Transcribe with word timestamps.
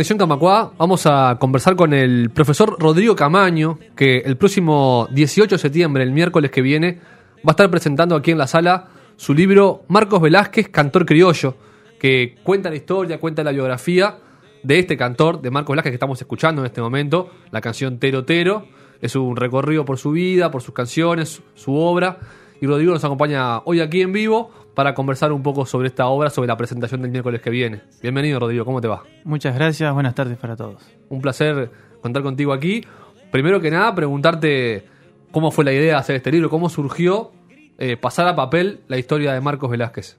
Conexión 0.00 0.16
Camacuá 0.16 0.72
vamos 0.78 1.04
a 1.04 1.36
conversar 1.38 1.76
con 1.76 1.92
el 1.92 2.30
profesor 2.30 2.74
Rodrigo 2.78 3.14
Camaño, 3.14 3.78
que 3.94 4.20
el 4.20 4.38
próximo 4.38 5.06
18 5.10 5.56
de 5.56 5.58
septiembre, 5.58 6.02
el 6.02 6.12
miércoles 6.12 6.50
que 6.50 6.62
viene, 6.62 7.00
va 7.46 7.48
a 7.48 7.50
estar 7.50 7.70
presentando 7.70 8.16
aquí 8.16 8.30
en 8.30 8.38
la 8.38 8.46
sala 8.46 8.88
su 9.16 9.34
libro 9.34 9.82
Marcos 9.88 10.22
Velázquez, 10.22 10.70
Cantor 10.70 11.04
Criollo, 11.04 11.54
que 11.98 12.36
cuenta 12.42 12.70
la 12.70 12.76
historia, 12.76 13.20
cuenta 13.20 13.44
la 13.44 13.52
biografía 13.52 14.16
de 14.62 14.78
este 14.78 14.96
cantor, 14.96 15.42
de 15.42 15.50
Marcos 15.50 15.74
Velázquez, 15.74 15.90
que 15.90 15.96
estamos 15.96 16.18
escuchando 16.18 16.62
en 16.62 16.66
este 16.66 16.80
momento, 16.80 17.28
la 17.50 17.60
canción 17.60 17.98
Tero 17.98 18.24
Tero. 18.24 18.68
Es 19.02 19.16
un 19.16 19.36
recorrido 19.36 19.84
por 19.84 19.98
su 19.98 20.12
vida, 20.12 20.50
por 20.50 20.62
sus 20.62 20.72
canciones, 20.72 21.42
su 21.54 21.74
obra. 21.74 22.20
Y 22.62 22.66
Rodrigo 22.66 22.94
nos 22.94 23.04
acompaña 23.04 23.58
hoy 23.66 23.80
aquí 23.80 24.00
en 24.00 24.14
vivo 24.14 24.50
para 24.74 24.94
conversar 24.94 25.32
un 25.32 25.42
poco 25.42 25.66
sobre 25.66 25.88
esta 25.88 26.06
obra, 26.06 26.30
sobre 26.30 26.48
la 26.48 26.56
presentación 26.56 27.02
del 27.02 27.10
miércoles 27.10 27.40
que 27.40 27.50
viene. 27.50 27.82
Bienvenido, 28.02 28.38
Rodrigo, 28.38 28.64
¿cómo 28.64 28.80
te 28.80 28.88
va? 28.88 29.02
Muchas 29.24 29.54
gracias, 29.54 29.92
buenas 29.92 30.14
tardes 30.14 30.38
para 30.38 30.56
todos. 30.56 30.82
Un 31.08 31.20
placer 31.20 31.70
contar 32.00 32.22
contigo 32.22 32.52
aquí. 32.52 32.82
Primero 33.30 33.60
que 33.60 33.70
nada, 33.70 33.94
preguntarte 33.94 34.84
cómo 35.30 35.50
fue 35.50 35.64
la 35.64 35.72
idea 35.72 35.94
de 35.94 35.98
hacer 36.00 36.16
este 36.16 36.32
libro, 36.32 36.50
cómo 36.50 36.68
surgió 36.68 37.32
eh, 37.78 37.96
pasar 37.96 38.26
a 38.26 38.36
papel 38.36 38.80
la 38.88 38.98
historia 38.98 39.32
de 39.32 39.40
Marcos 39.40 39.70
Velázquez. 39.70 40.18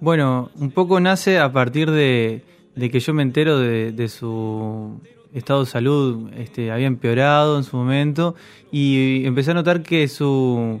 Bueno, 0.00 0.50
un 0.54 0.70
poco 0.70 1.00
nace 1.00 1.38
a 1.38 1.52
partir 1.52 1.90
de, 1.90 2.44
de 2.76 2.90
que 2.90 3.00
yo 3.00 3.12
me 3.14 3.22
entero 3.22 3.58
de, 3.58 3.92
de 3.92 4.08
su 4.08 5.00
estado 5.34 5.60
de 5.60 5.66
salud, 5.66 6.30
este, 6.36 6.70
había 6.70 6.86
empeorado 6.86 7.58
en 7.58 7.64
su 7.64 7.76
momento 7.76 8.34
y 8.70 9.26
empecé 9.26 9.50
a 9.50 9.54
notar 9.54 9.82
que 9.82 10.08
su, 10.08 10.80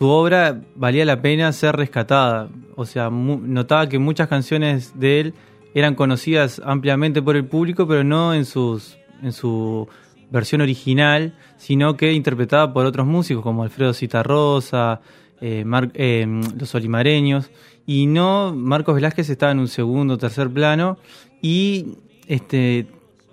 su 0.00 0.08
obra 0.08 0.62
valía 0.76 1.04
la 1.04 1.20
pena 1.20 1.52
ser 1.52 1.76
rescatada. 1.76 2.48
O 2.74 2.86
sea, 2.86 3.10
notaba 3.10 3.86
que 3.86 3.98
muchas 3.98 4.28
canciones 4.28 4.98
de 4.98 5.20
él 5.20 5.34
eran 5.74 5.94
conocidas 5.94 6.58
ampliamente 6.64 7.20
por 7.20 7.36
el 7.36 7.44
público, 7.44 7.86
pero 7.86 8.02
no 8.02 8.32
en 8.32 8.46
sus 8.46 8.96
en 9.22 9.32
su 9.32 9.86
versión 10.30 10.62
original, 10.62 11.34
sino 11.58 11.98
que 11.98 12.14
interpretada 12.14 12.72
por 12.72 12.86
otros 12.86 13.06
músicos 13.06 13.42
como 13.42 13.62
Alfredo 13.62 13.92
Citarrosa, 13.92 15.02
eh, 15.42 15.66
eh, 15.92 16.26
los 16.58 16.74
Olimareños, 16.74 17.50
y 17.84 18.06
no 18.06 18.54
Marcos 18.56 18.94
Velázquez 18.94 19.28
estaba 19.28 19.52
en 19.52 19.58
un 19.58 19.68
segundo 19.68 20.14
o 20.14 20.16
tercer 20.16 20.48
plano 20.48 20.96
y 21.42 21.98
este 22.26 22.86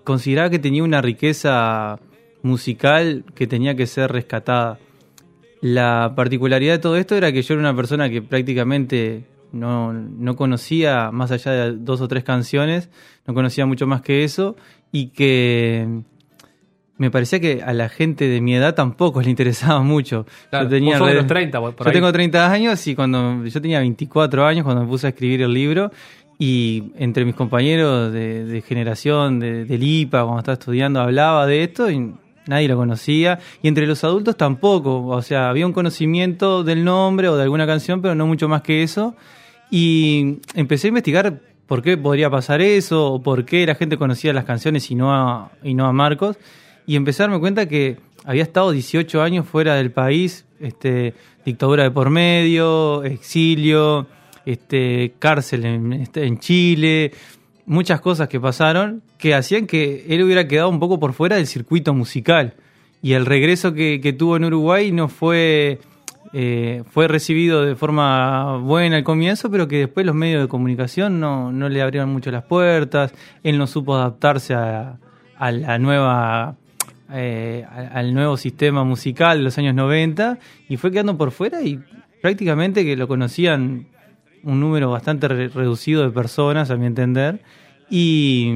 consideraba 0.04 0.50
que 0.50 0.60
tenía 0.60 0.84
una 0.84 1.02
riqueza 1.02 1.98
musical 2.42 3.24
que 3.36 3.48
tenía 3.48 3.74
que 3.78 3.88
ser 3.88 4.12
rescatada. 4.12 4.80
La 5.62 6.14
particularidad 6.16 6.74
de 6.74 6.80
todo 6.80 6.98
esto 6.98 7.16
era 7.16 7.32
que 7.32 7.42
yo 7.42 7.54
era 7.56 7.62
una 7.62 7.76
persona 7.76 8.10
que 8.10 8.22
prácticamente 8.22 9.26
no, 9.52 9.92
no 9.94 10.36
conocía, 10.36 11.10
más 11.12 11.32
allá 11.32 11.52
de 11.52 11.72
dos 11.78 12.02
o 12.02 12.08
tres 12.08 12.24
canciones, 12.24 12.90
no 13.26 13.34
conocía 13.34 13.66
mucho 13.66 13.88
más 13.88 14.02
que 14.02 14.24
eso, 14.24 14.56
y 14.92 15.08
que 15.08 15.88
me 16.98 17.12
parecía 17.12 17.40
que 17.40 17.62
a 17.64 17.74
la 17.74 17.90
gente 17.90 18.28
de 18.28 18.42
mi 18.42 18.56
edad 18.56 18.76
tampoco 18.76 19.22
le 19.24 19.30
interesaba 19.30 19.82
mucho. 19.82 20.26
Claro, 20.50 20.66
yo 20.66 20.70
tenía 20.70 21.00
vos 21.00 21.08
sos 21.08 21.16
los 21.16 21.28
30, 21.28 21.60
por- 21.60 21.76
por 21.76 21.86
yo 21.86 21.90
ahí. 21.90 21.94
tengo 21.96 22.12
30 22.12 22.52
años 22.52 22.88
y 22.88 22.96
cuando 22.96 23.46
yo 23.46 23.62
tenía 23.62 23.80
24 23.80 24.46
años 24.46 24.64
cuando 24.64 24.84
me 24.84 24.88
puse 24.90 25.08
a 25.08 25.10
escribir 25.10 25.42
el 25.42 25.54
libro 25.54 25.92
y 26.40 26.92
entre 26.98 27.26
mis 27.26 27.34
compañeros 27.36 28.12
de, 28.14 28.46
de 28.46 28.62
generación 28.62 29.40
de, 29.40 29.66
del 29.66 29.82
IPA 29.84 30.22
cuando 30.24 30.40
estaba 30.40 30.54
estudiando 30.54 31.00
hablaba 31.02 31.48
de 31.48 31.64
esto 31.64 31.90
y 31.90 32.14
nadie 32.48 32.68
lo 32.68 32.76
conocía 32.76 33.40
y 33.62 33.68
entre 33.68 33.88
los 33.88 34.04
adultos 34.04 34.38
tampoco, 34.38 35.06
o 35.08 35.22
sea, 35.22 35.50
había 35.50 35.66
un 35.66 35.74
conocimiento 35.74 36.64
del 36.64 36.84
nombre 36.84 37.30
o 37.30 37.36
de 37.36 37.44
alguna 37.44 37.66
canción 37.66 38.02
pero 38.02 38.16
no 38.16 38.28
mucho 38.28 38.48
más 38.48 38.62
que 38.62 38.84
eso 38.84 39.16
y 39.70 40.40
empecé 40.54 40.88
a 40.88 40.90
investigar 40.90 41.42
por 41.68 41.82
qué 41.82 41.98
podría 41.98 42.30
pasar 42.30 42.62
eso 42.62 43.14
o 43.14 43.22
por 43.22 43.46
qué 43.46 43.66
la 43.66 43.76
gente 43.76 43.98
conocía 43.98 44.34
las 44.34 44.46
canciones 44.46 44.90
y 44.90 44.96
no 44.96 45.14
a, 45.14 45.52
y 45.64 45.74
no 45.74 45.86
a 45.86 45.94
Marcos 45.94 46.38
y 46.86 46.96
empecé 46.96 47.24
a 47.24 47.26
darme 47.26 47.40
cuenta 47.40 47.68
que 47.68 47.98
había 48.26 48.44
estado 48.44 48.72
18 48.72 49.22
años 49.22 49.48
fuera 49.48 49.76
del 49.76 49.92
país, 49.92 50.46
este, 50.60 51.14
dictadura 51.46 51.84
de 51.84 51.92
por 51.92 52.10
medio, 52.10 53.04
exilio, 53.04 54.08
este, 54.46 55.14
cárcel 55.20 55.66
en, 55.66 55.94
este, 55.94 56.26
en 56.26 56.40
Chile, 56.40 57.12
muchas 57.68 58.02
cosas 58.02 58.30
que 58.30 58.40
pasaron 58.40 59.04
que 59.20 59.36
hacían 59.36 59.68
que 59.68 60.06
él 60.10 60.24
hubiera 60.24 60.48
quedado 60.48 60.70
un 60.70 60.80
poco 60.80 61.00
por 61.00 61.14
fuera 61.14 61.36
del 61.36 61.46
circuito 61.46 61.94
musical. 61.94 62.56
Y 63.04 63.14
el 63.14 63.28
regreso 63.28 63.74
que, 63.74 64.02
que 64.02 64.14
tuvo 64.14 64.38
en 64.38 64.46
Uruguay 64.46 64.92
no 64.92 65.10
fue, 65.10 65.80
eh, 66.34 66.84
fue 66.90 67.08
recibido 67.08 67.64
de 67.64 67.76
forma 67.76 68.58
buena 68.58 68.96
al 68.96 69.04
comienzo, 69.04 69.52
pero 69.52 69.68
que 69.68 69.80
después 69.80 70.06
los 70.06 70.16
medios 70.16 70.42
de 70.42 70.48
comunicación 70.48 71.20
no, 71.20 71.52
no 71.52 71.70
le 71.70 71.82
abrieron 71.82 72.10
mucho 72.10 72.32
las 72.32 72.44
puertas, 72.44 73.14
él 73.44 73.58
no 73.58 73.68
supo 73.68 73.96
adaptarse 73.96 74.56
a, 74.56 74.98
la 75.40 75.78
nueva 75.78 76.56
eh, 77.14 77.64
al 77.94 78.12
nuevo 78.14 78.38
sistema 78.38 78.84
musical 78.84 79.38
de 79.38 79.44
los 79.44 79.58
años 79.60 79.76
90 79.76 80.40
y 80.68 80.78
fue 80.78 80.92
quedando 80.92 81.16
por 81.16 81.30
fuera 81.30 81.62
y 81.62 81.80
prácticamente 82.24 82.84
que 82.84 82.96
lo 82.96 83.08
conocían 83.08 83.86
un 84.48 84.60
número 84.60 84.90
bastante 84.90 85.28
re- 85.28 85.50
reducido 85.50 86.02
de 86.04 86.10
personas, 86.10 86.72
a 86.72 86.76
mi 86.78 86.86
entender, 86.86 87.42
y, 87.90 88.54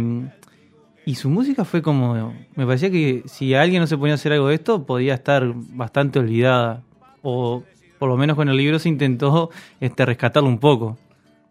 y 1.06 1.16
su 1.16 1.30
música 1.30 1.66
fue 1.66 1.82
como, 1.82 2.34
me 2.56 2.66
parecía 2.66 2.90
que 2.90 3.24
si 3.26 3.54
alguien 3.54 3.82
no 3.82 3.88
se 3.88 3.98
ponía 3.98 4.14
a 4.14 4.16
hacer 4.16 4.32
algo 4.34 4.48
de 4.48 4.56
esto, 4.56 4.86
podía 4.86 5.14
estar 5.14 5.52
bastante 5.56 6.20
olvidada, 6.20 6.82
o 7.22 7.64
por 8.00 8.10
lo 8.10 8.18
menos 8.18 8.36
con 8.36 8.50
el 8.50 8.58
libro 8.58 8.80
se 8.80 8.90
intentó 8.90 9.52
este, 9.80 10.06
rescatarlo 10.06 10.50
un 10.50 10.58
poco. 10.60 10.98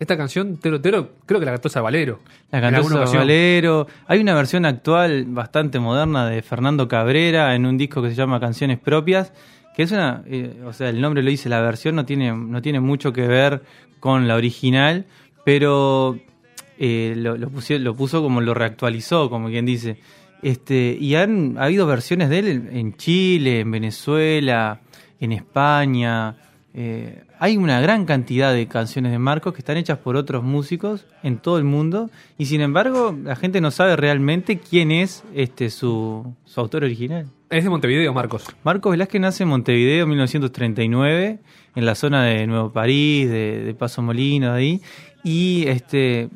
Esta 0.00 0.16
canción, 0.16 0.56
Tero 0.56 0.80
Tero, 0.80 1.10
creo 1.26 1.38
que 1.38 1.46
la 1.46 1.52
cantó 1.52 1.82
Valero. 1.82 2.20
La 2.50 2.60
cantó 2.62 3.04
Valero. 3.12 3.86
Hay 4.06 4.18
una 4.20 4.34
versión 4.34 4.64
actual 4.64 5.26
bastante 5.28 5.78
moderna 5.78 6.26
de 6.26 6.40
Fernando 6.40 6.88
Cabrera 6.88 7.54
en 7.54 7.66
un 7.66 7.76
disco 7.76 8.00
que 8.02 8.08
se 8.08 8.14
llama 8.14 8.40
Canciones 8.40 8.78
Propias, 8.78 9.34
que 9.76 9.82
es 9.84 9.92
una, 9.92 10.22
eh, 10.26 10.60
o 10.66 10.72
sea, 10.72 10.88
el 10.88 11.00
nombre 11.00 11.22
lo 11.22 11.31
dice, 11.31 11.48
la 11.48 11.60
versión 11.60 11.94
no 11.97 12.04
tiene, 12.04 12.32
no 12.32 12.60
tiene 12.62 12.81
mucho 12.81 13.12
que 13.12 13.26
ver 13.26 13.62
con 14.00 14.26
la 14.28 14.36
original, 14.36 15.06
pero 15.44 16.19
eh, 16.78 17.14
lo, 17.16 17.36
pusi- 17.50 17.78
lo 17.78 17.94
puso 17.94 18.22
como 18.22 18.41
lo 18.41 18.54
reactualizó, 18.54 19.28
como 19.31 19.48
quien 19.48 19.66
dice. 19.66 19.98
Este, 20.42 20.97
y 20.98 21.14
han 21.16 21.56
ha 21.58 21.64
habido 21.64 21.86
versiones 21.86 22.31
de 22.31 22.38
él 22.38 22.69
en 22.72 22.97
Chile, 22.97 23.60
en 23.60 23.70
Venezuela, 23.70 24.81
en 25.20 25.32
España. 25.32 26.37
eh, 26.75 27.22
hay 27.40 27.56
una 27.56 27.80
gran 27.80 28.04
cantidad 28.04 28.52
de 28.52 28.68
canciones 28.68 29.12
de 29.12 29.18
Marcos 29.18 29.54
que 29.54 29.60
están 29.60 29.78
hechas 29.78 29.96
por 29.96 30.14
otros 30.14 30.44
músicos 30.44 31.06
en 31.22 31.38
todo 31.38 31.56
el 31.56 31.64
mundo 31.64 32.10
y 32.36 32.46
sin 32.46 32.60
embargo 32.60 33.16
la 33.24 33.34
gente 33.34 33.62
no 33.62 33.70
sabe 33.70 33.96
realmente 33.96 34.58
quién 34.58 34.92
es 34.92 35.24
este 35.34 35.70
su, 35.70 36.34
su 36.44 36.60
autor 36.60 36.84
original. 36.84 37.26
Es 37.48 37.64
de 37.64 37.70
Montevideo, 37.70 38.12
Marcos. 38.12 38.44
Marcos 38.62 38.90
Velázquez 38.90 39.20
nace 39.22 39.42
en 39.44 39.48
Montevideo 39.48 40.02
en 40.02 40.08
1939, 40.10 41.38
en 41.75 41.87
la 41.87 41.94
zona 41.94 42.25
de 42.25 42.46
Nuevo 42.46 42.72
París, 42.72 43.28
de, 43.31 43.64
de 43.64 43.75
Paso 43.75 44.02
Molino, 44.02 44.52
de 44.52 44.58
ahí. 44.58 44.82
Y 45.25 45.64
este, 45.66 46.28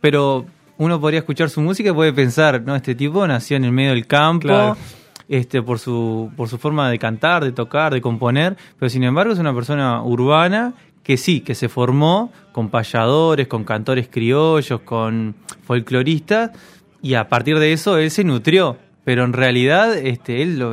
pero 0.00 0.46
uno 0.78 1.00
podría 1.00 1.20
escuchar 1.20 1.50
su 1.50 1.60
música 1.60 1.90
y 1.90 1.92
puede 1.92 2.14
pensar, 2.14 2.62
¿no? 2.62 2.74
Este 2.74 2.94
tipo 2.94 3.26
nació 3.26 3.58
en 3.58 3.64
el 3.64 3.72
medio 3.72 3.90
del 3.90 4.06
campo, 4.06 4.48
Claro. 4.48 4.76
Este, 5.28 5.62
por 5.62 5.78
su, 5.78 6.30
por 6.36 6.48
su 6.48 6.58
forma 6.58 6.88
de 6.90 6.98
cantar, 6.98 7.44
de 7.44 7.52
tocar, 7.52 7.92
de 7.92 8.00
componer, 8.00 8.56
pero 8.78 8.88
sin 8.88 9.02
embargo 9.04 9.32
es 9.32 9.38
una 9.38 9.54
persona 9.54 10.02
urbana 10.02 10.74
que 11.02 11.16
sí, 11.16 11.40
que 11.40 11.54
se 11.54 11.68
formó 11.68 12.32
con 12.52 12.68
payadores, 12.68 13.46
con 13.46 13.64
cantores 13.64 14.08
criollos, 14.08 14.80
con 14.80 15.34
folcloristas, 15.62 16.50
y 17.02 17.14
a 17.14 17.28
partir 17.28 17.58
de 17.58 17.72
eso 17.72 17.98
él 17.98 18.10
se 18.10 18.24
nutrió. 18.24 18.76
Pero 19.04 19.22
en 19.22 19.32
realidad, 19.32 19.96
este, 19.96 20.42
él 20.42 20.58
lo- 20.58 20.72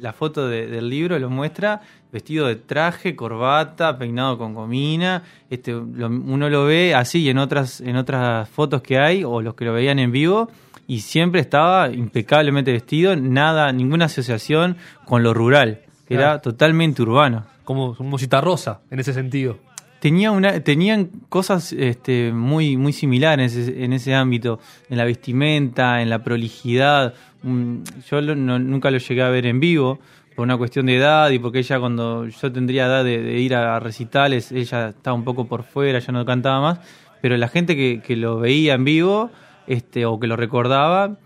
la 0.00 0.12
foto 0.12 0.48
de- 0.48 0.66
del 0.66 0.88
libro 0.88 1.16
lo 1.20 1.30
muestra 1.30 1.80
vestido 2.10 2.46
de 2.48 2.56
traje, 2.56 3.14
corbata, 3.14 3.98
peinado 3.98 4.36
con 4.36 4.52
gomina. 4.54 5.22
Este, 5.48 5.76
uno 5.76 6.48
lo 6.48 6.64
ve 6.64 6.94
así 6.96 7.20
y 7.20 7.28
en 7.28 7.38
otras, 7.38 7.80
en 7.80 7.94
otras 7.96 8.48
fotos 8.48 8.82
que 8.82 8.98
hay, 8.98 9.22
o 9.22 9.42
los 9.42 9.54
que 9.54 9.64
lo 9.64 9.72
veían 9.74 10.00
en 10.00 10.10
vivo, 10.10 10.50
y 10.88 11.00
siempre 11.02 11.40
estaba 11.40 11.90
impecablemente 11.90 12.72
vestido, 12.72 13.14
nada, 13.14 13.70
ninguna 13.72 14.06
asociación 14.06 14.76
con 15.04 15.22
lo 15.22 15.32
rural, 15.34 15.82
que 16.08 16.16
Claro. 16.16 16.22
era 16.32 16.40
totalmente 16.42 17.02
urbano. 17.02 17.46
como, 17.64 17.94
como 17.94 18.18
Citarrosa 18.18 18.80
en 18.90 18.98
ese 18.98 19.12
sentido. 19.12 19.58
Tenía 20.00 20.30
una, 20.30 20.60
tenían 20.60 21.10
cosas 21.28 21.72
este, 21.74 22.32
muy, 22.32 22.78
muy 22.78 22.94
similares 22.94 23.54
en 23.54 23.60
ese, 23.62 23.84
en 23.84 23.92
ese 23.92 24.14
ámbito, 24.14 24.58
en 24.88 24.96
la 24.96 25.04
vestimenta, 25.04 26.00
en 26.00 26.08
la 26.08 26.20
prolijidad. 26.24 27.12
Mm, 27.42 27.82
Yo 28.10 28.20
lo- 28.22 28.34
no- 28.34 28.58
nunca 28.58 28.90
lo 28.90 28.96
llegué 28.96 29.20
a 29.22 29.28
ver 29.28 29.44
en 29.44 29.60
vivo 29.60 29.98
por 30.34 30.44
una 30.44 30.56
cuestión 30.56 30.86
de 30.86 30.96
edad 30.96 31.28
y 31.30 31.38
porque 31.40 31.58
ella 31.58 31.78
cuando 31.78 32.26
yo 32.26 32.52
tendría 32.52 32.86
edad 32.86 33.04
de, 33.04 33.20
de 33.20 33.38
ir 33.40 33.54
a 33.54 33.78
recitales, 33.80 34.50
ella 34.52 34.88
estaba 34.90 35.14
un 35.14 35.24
poco 35.24 35.46
por 35.46 35.62
fuera, 35.64 35.98
ya 35.98 36.12
no 36.12 36.24
cantaba 36.24 36.60
más, 36.62 36.80
pero 37.20 37.36
la 37.36 37.48
gente 37.48 37.76
que, 37.76 38.00
que 38.00 38.16
lo 38.16 38.38
veía 38.38 38.74
en 38.74 38.84
vivo 38.84 39.30
este, 39.68 40.04
o 40.06 40.18
que 40.18 40.26
lo 40.26 40.34
recordaba, 40.34 41.18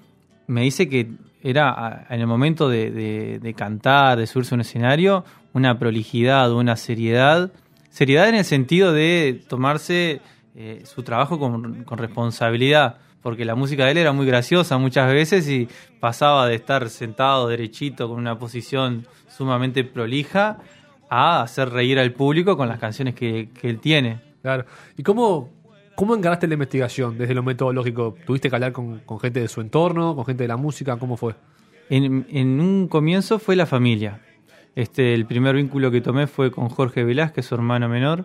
me 0.47 0.63
dice 0.63 0.89
que 0.89 1.13
era 1.43 2.07
en 2.11 2.21
el 2.21 2.27
momento 2.27 2.69
de 2.69 3.55
cantar, 3.57 4.19
de 4.19 4.27
subirse 4.27 4.55
a 4.55 4.57
un 4.57 4.61
escenario, 4.61 5.25
una 5.55 5.79
prolijidad, 5.79 6.53
una 6.53 6.77
seriedad. 6.77 7.53
Seriedad 7.91 8.29
en 8.29 8.37
el 8.37 8.45
sentido 8.45 8.93
de 8.93 9.43
tomarse 9.49 10.21
eh, 10.55 10.83
su 10.85 11.03
trabajo 11.03 11.39
con, 11.39 11.85
con 11.85 11.99
responsabilidad, 11.99 12.99
porque 13.23 13.45
la 13.45 13.55
música 13.55 13.85
de 13.85 13.93
él 13.93 13.99
era 13.99 14.13
muy 14.13 14.27
graciosa 14.27 14.79
muchas 14.79 15.13
veces 15.13 15.49
y 15.49 15.69
pasaba 16.01 16.47
de 16.47 16.55
estar 16.55 16.89
sentado 16.91 17.49
derechito 17.49 18.09
con 18.09 18.19
una 18.19 18.39
posición 18.39 19.07
sumamente 19.29 19.85
prolija 19.85 20.59
a 21.09 21.43
hacer 21.43 21.71
reír 21.71 21.99
al 21.99 22.13
público 22.13 22.57
con 22.57 22.69
las 22.69 22.79
canciones 22.79 23.15
que, 23.15 23.51
que 23.51 23.69
él 23.69 23.79
tiene. 23.79 24.21
Claro. 24.43 24.65
¿Y 24.97 25.03
cómo, 25.03 25.51
cómo 25.95 26.15
encaraste 26.15 26.47
la 26.47 26.55
investigación 26.55 27.19
desde 27.19 27.35
lo 27.35 27.43
metodológico? 27.43 28.15
¿Tuviste 28.27 28.49
que 28.49 28.57
hablar 28.57 28.73
con, 28.73 29.01
gente 29.21 29.41
de 29.41 29.49
su 29.49 29.61
entorno, 29.61 30.15
con 30.15 30.25
gente 30.25 30.45
de 30.45 30.49
la 30.49 30.57
música? 30.57 30.97
¿Cómo 30.97 31.17
fue? 31.17 31.35
En, 31.89 32.61
un 32.61 32.89
comienzo 32.89 33.39
fue 33.39 33.57
la 33.57 33.67
familia. 33.67 34.21
Este, 34.75 35.15
el 35.15 35.27
primer 35.27 35.57
vínculo 35.57 35.91
que 35.91 36.01
tomé 36.01 36.27
fue 36.27 36.51
con 36.51 36.69
Jorge 36.69 37.05
Velázquez, 37.05 37.45
su 37.45 37.55
hermano 37.55 37.89
menor, 37.89 38.25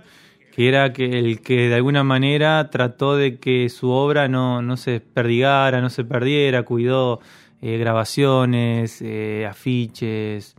que 0.56 0.70
era 0.70 0.86
el 0.86 1.42
que 1.42 1.68
de 1.68 1.76
alguna 1.76 2.04
manera 2.04 2.70
trató 2.70 3.16
de 3.18 3.38
que 3.40 3.68
su 3.70 3.90
obra 3.90 4.28
no, 4.28 4.62
no 4.62 4.78
se 4.78 4.92
desperdigara, 4.92 5.82
no 5.82 5.90
se 5.90 6.06
perdiera, 6.06 6.64
cuidó 6.64 7.20
eh, 7.62 7.78
grabaciones, 7.78 9.02
eh, 9.02 9.48
afiches. 9.50 10.56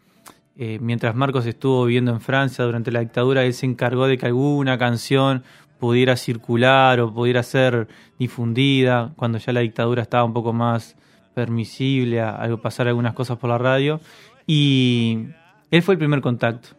Eh, 0.56 0.78
mientras 0.80 1.14
Marcos 1.14 1.46
estuvo 1.46 1.84
viviendo 1.84 2.10
en 2.10 2.20
Francia 2.20 2.64
durante 2.64 2.90
la 2.90 3.00
dictadura, 3.00 3.44
él 3.44 3.54
se 3.54 3.66
encargó 3.66 4.08
de 4.08 4.18
que 4.18 4.26
alguna 4.26 4.76
canción 4.76 5.44
pudiera 5.78 6.16
circular 6.16 7.00
o 7.00 7.12
pudiera 7.12 7.42
ser 7.42 7.88
difundida 8.18 9.12
cuando 9.16 9.38
ya 9.38 9.52
la 9.52 9.60
dictadura 9.60 10.02
estaba 10.02 10.24
un 10.24 10.32
poco 10.32 10.52
más 10.52 10.96
permisible 11.34 12.20
a, 12.20 12.48
pasar 12.60 12.88
algunas 12.88 13.14
cosas 13.14 13.38
por 13.38 13.50
la 13.50 13.58
radio 13.58 14.00
y 14.46 15.26
él 15.70 15.82
fue 15.82 15.94
el 15.94 15.98
primer 15.98 16.20
contacto. 16.20 16.70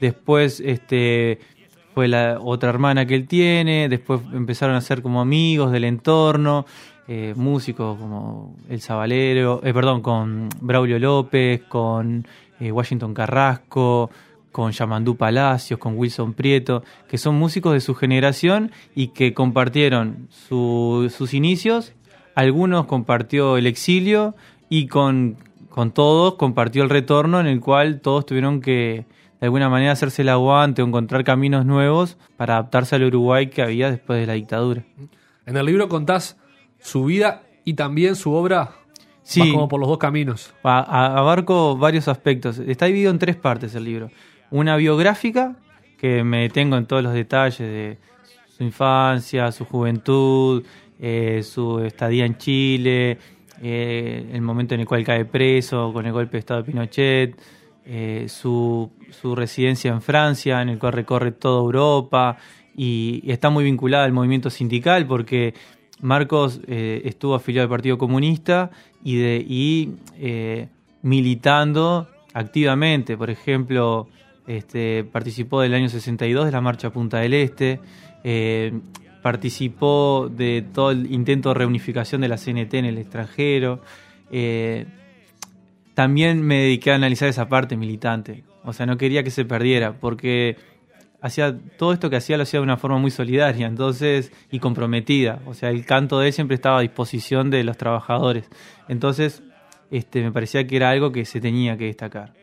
Después 0.00 0.60
este 0.60 1.38
fue 1.94 2.08
la 2.08 2.38
otra 2.40 2.70
hermana 2.70 3.06
que 3.06 3.14
él 3.14 3.26
tiene, 3.26 3.88
después 3.88 4.20
empezaron 4.32 4.76
a 4.76 4.80
ser 4.80 5.02
como 5.02 5.20
amigos 5.20 5.72
del 5.72 5.84
entorno, 5.84 6.66
eh, 7.08 7.34
músicos 7.36 7.98
como 7.98 8.56
El 8.68 8.80
Zabalero, 8.80 9.60
eh, 9.62 9.72
perdón, 9.72 10.02
con 10.02 10.48
Braulio 10.60 10.98
López, 10.98 11.62
con 11.62 12.26
eh, 12.58 12.72
Washington 12.72 13.14
Carrasco, 13.14 14.10
con 14.56 14.72
Yamandú 14.72 15.18
Palacios, 15.18 15.78
con 15.78 15.98
Wilson 15.98 16.32
Prieto, 16.32 16.82
que 17.08 17.18
son 17.18 17.34
músicos 17.34 17.74
de 17.74 17.80
su 17.82 17.94
generación 17.94 18.72
y 18.94 19.08
que 19.08 19.34
compartieron 19.34 20.28
su- 20.30 21.12
sus 21.14 21.34
inicios. 21.34 21.92
Algunos 22.34 22.86
compartió 22.86 23.58
el 23.58 23.66
exilio 23.66 24.34
y 24.70 24.86
con, 24.86 25.36
con 25.68 25.90
todos 25.90 26.36
compartió 26.36 26.82
el 26.84 26.88
retorno 26.88 27.38
en 27.38 27.46
el 27.46 27.60
cual 27.60 28.00
todos 28.00 28.24
tuvieron 28.24 28.62
que 28.62 29.04
de 29.42 29.46
alguna 29.46 29.68
manera 29.68 29.92
hacerse 29.92 30.22
el 30.22 30.30
aguante 30.30 30.80
o 30.80 30.86
encontrar 30.86 31.22
caminos 31.22 31.66
nuevos 31.66 32.16
para 32.38 32.54
adaptarse 32.54 32.96
al 32.96 33.04
Uruguay 33.04 33.48
que 33.50 33.60
había 33.60 33.90
después 33.90 34.18
de 34.20 34.26
la 34.26 34.32
dictadura. 34.32 34.84
En 35.44 35.54
el 35.58 35.66
libro 35.66 35.90
contás 35.90 36.38
su 36.80 37.04
vida 37.04 37.42
y 37.66 37.74
también 37.74 38.16
su 38.16 38.32
obra. 38.32 38.70
Sí. 39.22 39.52
Como 39.52 39.68
por 39.68 39.80
los 39.80 39.88
dos 39.90 39.98
caminos. 39.98 40.54
Abarco 40.62 41.76
varios 41.76 42.08
aspectos. 42.08 42.58
Está 42.60 42.86
dividido 42.86 43.10
en 43.10 43.18
tres 43.18 43.36
partes 43.36 43.74
el 43.74 43.84
libro. 43.84 44.10
Una 44.50 44.76
biográfica, 44.76 45.56
que 45.98 46.22
me 46.22 46.42
detengo 46.42 46.76
en 46.76 46.86
todos 46.86 47.02
los 47.02 47.12
detalles 47.12 47.58
de 47.58 47.98
su 48.56 48.62
infancia, 48.62 49.50
su 49.52 49.64
juventud, 49.64 50.64
eh, 50.98 51.42
su 51.42 51.80
estadía 51.80 52.24
en 52.24 52.38
Chile, 52.38 53.18
eh, 53.62 54.30
el 54.32 54.40
momento 54.40 54.74
en 54.74 54.80
el 54.80 54.86
cual 54.86 55.04
cae 55.04 55.24
preso 55.24 55.92
con 55.92 56.06
el 56.06 56.12
golpe 56.12 56.32
de 56.32 56.38
Estado 56.38 56.62
de 56.62 56.66
Pinochet, 56.66 57.40
eh, 57.84 58.26
su, 58.28 58.90
su 59.10 59.34
residencia 59.34 59.90
en 59.90 60.00
Francia, 60.00 60.62
en 60.62 60.70
el 60.70 60.78
cual 60.78 60.92
recorre 60.94 61.32
toda 61.32 61.60
Europa 61.60 62.38
y, 62.74 63.22
está 63.30 63.50
muy 63.50 63.64
vinculada 63.64 64.04
al 64.04 64.12
movimiento 64.12 64.48
sindical 64.48 65.06
porque 65.06 65.54
Marcos 66.00 66.60
estuvo 66.66 67.34
afiliado 67.34 67.64
al 67.64 67.70
Partido 67.70 67.96
Comunista 67.96 68.70
y, 69.02 69.16
de, 69.16 69.44
y 69.48 69.94
militando 71.00 72.06
activamente, 72.34 73.16
por 73.16 73.30
ejemplo, 73.30 74.08
este, 74.46 75.04
participó 75.04 75.60
del 75.60 75.74
año 75.74 75.88
62 75.88 76.46
de 76.46 76.52
la 76.52 76.60
Marcha 76.60 76.90
Punta 76.90 77.18
del 77.18 77.34
Este, 77.34 77.80
eh, 78.24 78.72
participó 79.22 80.30
de 80.30 80.64
todo 80.72 80.92
el 80.92 81.12
intento 81.12 81.48
de 81.50 81.54
reunificación 81.56 82.20
de 82.20 82.28
la 82.28 82.36
CNT 82.36 82.74
en 82.74 82.84
el 82.84 82.98
extranjero. 82.98 83.80
eh, 84.30 84.86
también 85.94 86.42
me 86.42 86.56
dediqué 86.56 86.92
a 86.92 86.96
analizar 86.96 87.26
esa 87.26 87.48
parte 87.48 87.76
militante. 87.76 88.44
O 88.64 88.74
sea, 88.74 88.84
no 88.84 88.98
quería 88.98 89.22
que 89.22 89.30
se 89.30 89.46
perdiera, 89.46 89.94
porque 89.98 90.56
hacía 91.22 91.56
todo 91.78 91.92
esto 91.92 92.10
que 92.10 92.16
hacía 92.16 92.36
lo 92.36 92.42
hacía 92.42 92.60
de 92.60 92.64
una 92.64 92.76
forma 92.76 92.98
muy 92.98 93.10
solidaria, 93.10 93.66
entonces 93.66 94.30
y 94.50 94.58
comprometida. 94.58 95.40
O 95.46 95.54
sea, 95.54 95.70
el 95.70 95.86
canto 95.86 96.18
de 96.18 96.28
él 96.28 96.32
siempre 96.32 96.54
estaba 96.54 96.78
a 96.78 96.82
disposición 96.82 97.50
de 97.50 97.64
los 97.64 97.78
trabajadores. 97.78 98.48
Entonces, 98.88 99.42
este, 99.90 100.22
me 100.22 100.32
parecía 100.32 100.66
que 100.66 100.76
era 100.76 100.90
algo 100.90 101.12
que 101.12 101.24
se 101.24 101.40
tenía 101.40 101.76
que 101.76 101.86
destacar. 101.86 102.34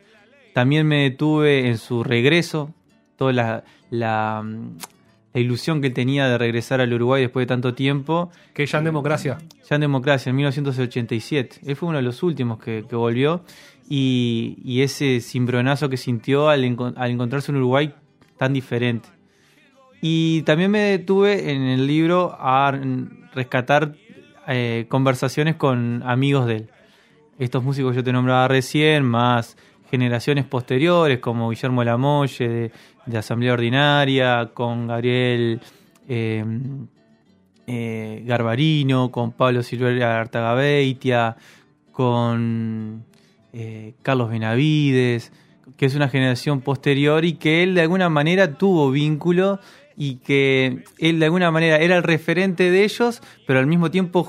También 0.53 0.88
me 0.88 1.03
detuve 1.03 1.67
en 1.67 1.77
su 1.77 2.03
regreso, 2.03 2.73
toda 3.15 3.33
la, 3.33 3.63
la, 3.89 4.41
mm, 4.44 4.77
la 5.33 5.39
ilusión 5.41 5.81
que 5.81 5.88
él 5.88 5.94
tenía 5.94 6.27
de 6.27 6.38
regresar 6.38 6.79
al 6.81 6.94
Uruguay 6.94 7.21
después 7.23 7.44
de 7.44 7.47
tanto 7.47 7.73
tiempo. 7.73 8.29
Que 8.53 8.65
ya 8.65 8.77
en 8.77 8.83
democracia. 8.85 9.39
Ya 9.69 9.75
en 9.75 9.81
democracia, 9.81 10.29
en 10.29 10.35
1987. 10.35 11.61
Él 11.65 11.75
fue 11.75 11.89
uno 11.89 11.97
de 11.97 12.03
los 12.03 12.21
últimos 12.23 12.59
que, 12.59 12.85
que 12.88 12.95
volvió 12.95 13.44
y, 13.89 14.57
y 14.63 14.81
ese 14.81 15.19
cimbronazo 15.21 15.89
que 15.89 15.97
sintió 15.97 16.50
al, 16.50 16.63
encon- 16.63 16.94
al 16.97 17.11
encontrarse 17.11 17.51
en 17.51 17.57
Uruguay 17.57 17.94
tan 18.37 18.54
diferente. 18.54 19.09
Y 20.01 20.42
también 20.44 20.69
me 20.69 20.80
detuve 20.80 21.51
en 21.51 21.61
el 21.63 21.87
libro 21.87 22.35
a 22.37 22.78
rescatar 23.33 23.95
eh, 24.47 24.85
conversaciones 24.89 25.56
con 25.56 26.04
amigos 26.06 26.45
de 26.45 26.56
él. 26.57 26.69
Estos 27.39 27.63
músicos 27.63 27.92
que 27.94 27.97
yo 27.97 28.04
te 28.04 28.11
nombraba 28.11 28.47
recién, 28.47 29.06
más 29.06 29.57
generaciones 29.94 30.45
posteriores 30.45 31.19
como 31.19 31.52
Guillermo 31.52 31.83
Lamolle 31.83 32.47
de, 32.47 32.71
de 33.06 33.18
Asamblea 33.19 33.54
Ordinaria, 33.54 34.50
con 34.52 34.88
Gabriel 34.88 35.62
eh, 36.09 36.44
eh, 37.68 38.23
Garbarino, 38.26 39.12
con 39.12 39.33
Pablo 39.33 39.62
Silveira 39.62 40.19
Artagabeitia, 40.19 41.38
con 41.92 43.06
eh, 43.54 43.94
Carlos 44.02 44.31
Benavides, 44.31 45.31
que 45.78 45.85
es 45.85 45.94
una 45.94 46.09
generación 46.09 46.62
posterior 46.62 47.23
y 47.23 47.33
que 47.33 47.62
él 47.62 47.76
de 47.76 47.81
alguna 47.81 48.09
manera 48.09 48.56
tuvo 48.56 48.90
vínculo 48.90 49.59
y 49.95 50.16
que 50.16 50.85
él 50.97 51.19
de 51.19 51.26
alguna 51.26 51.52
manera 51.52 51.78
era 51.78 51.97
el 51.97 52.02
referente 52.02 52.71
de 52.71 52.83
ellos, 52.83 53.21
pero 53.45 53.59
al 53.59 53.68
mismo 53.68 53.92
tiempo 53.92 54.28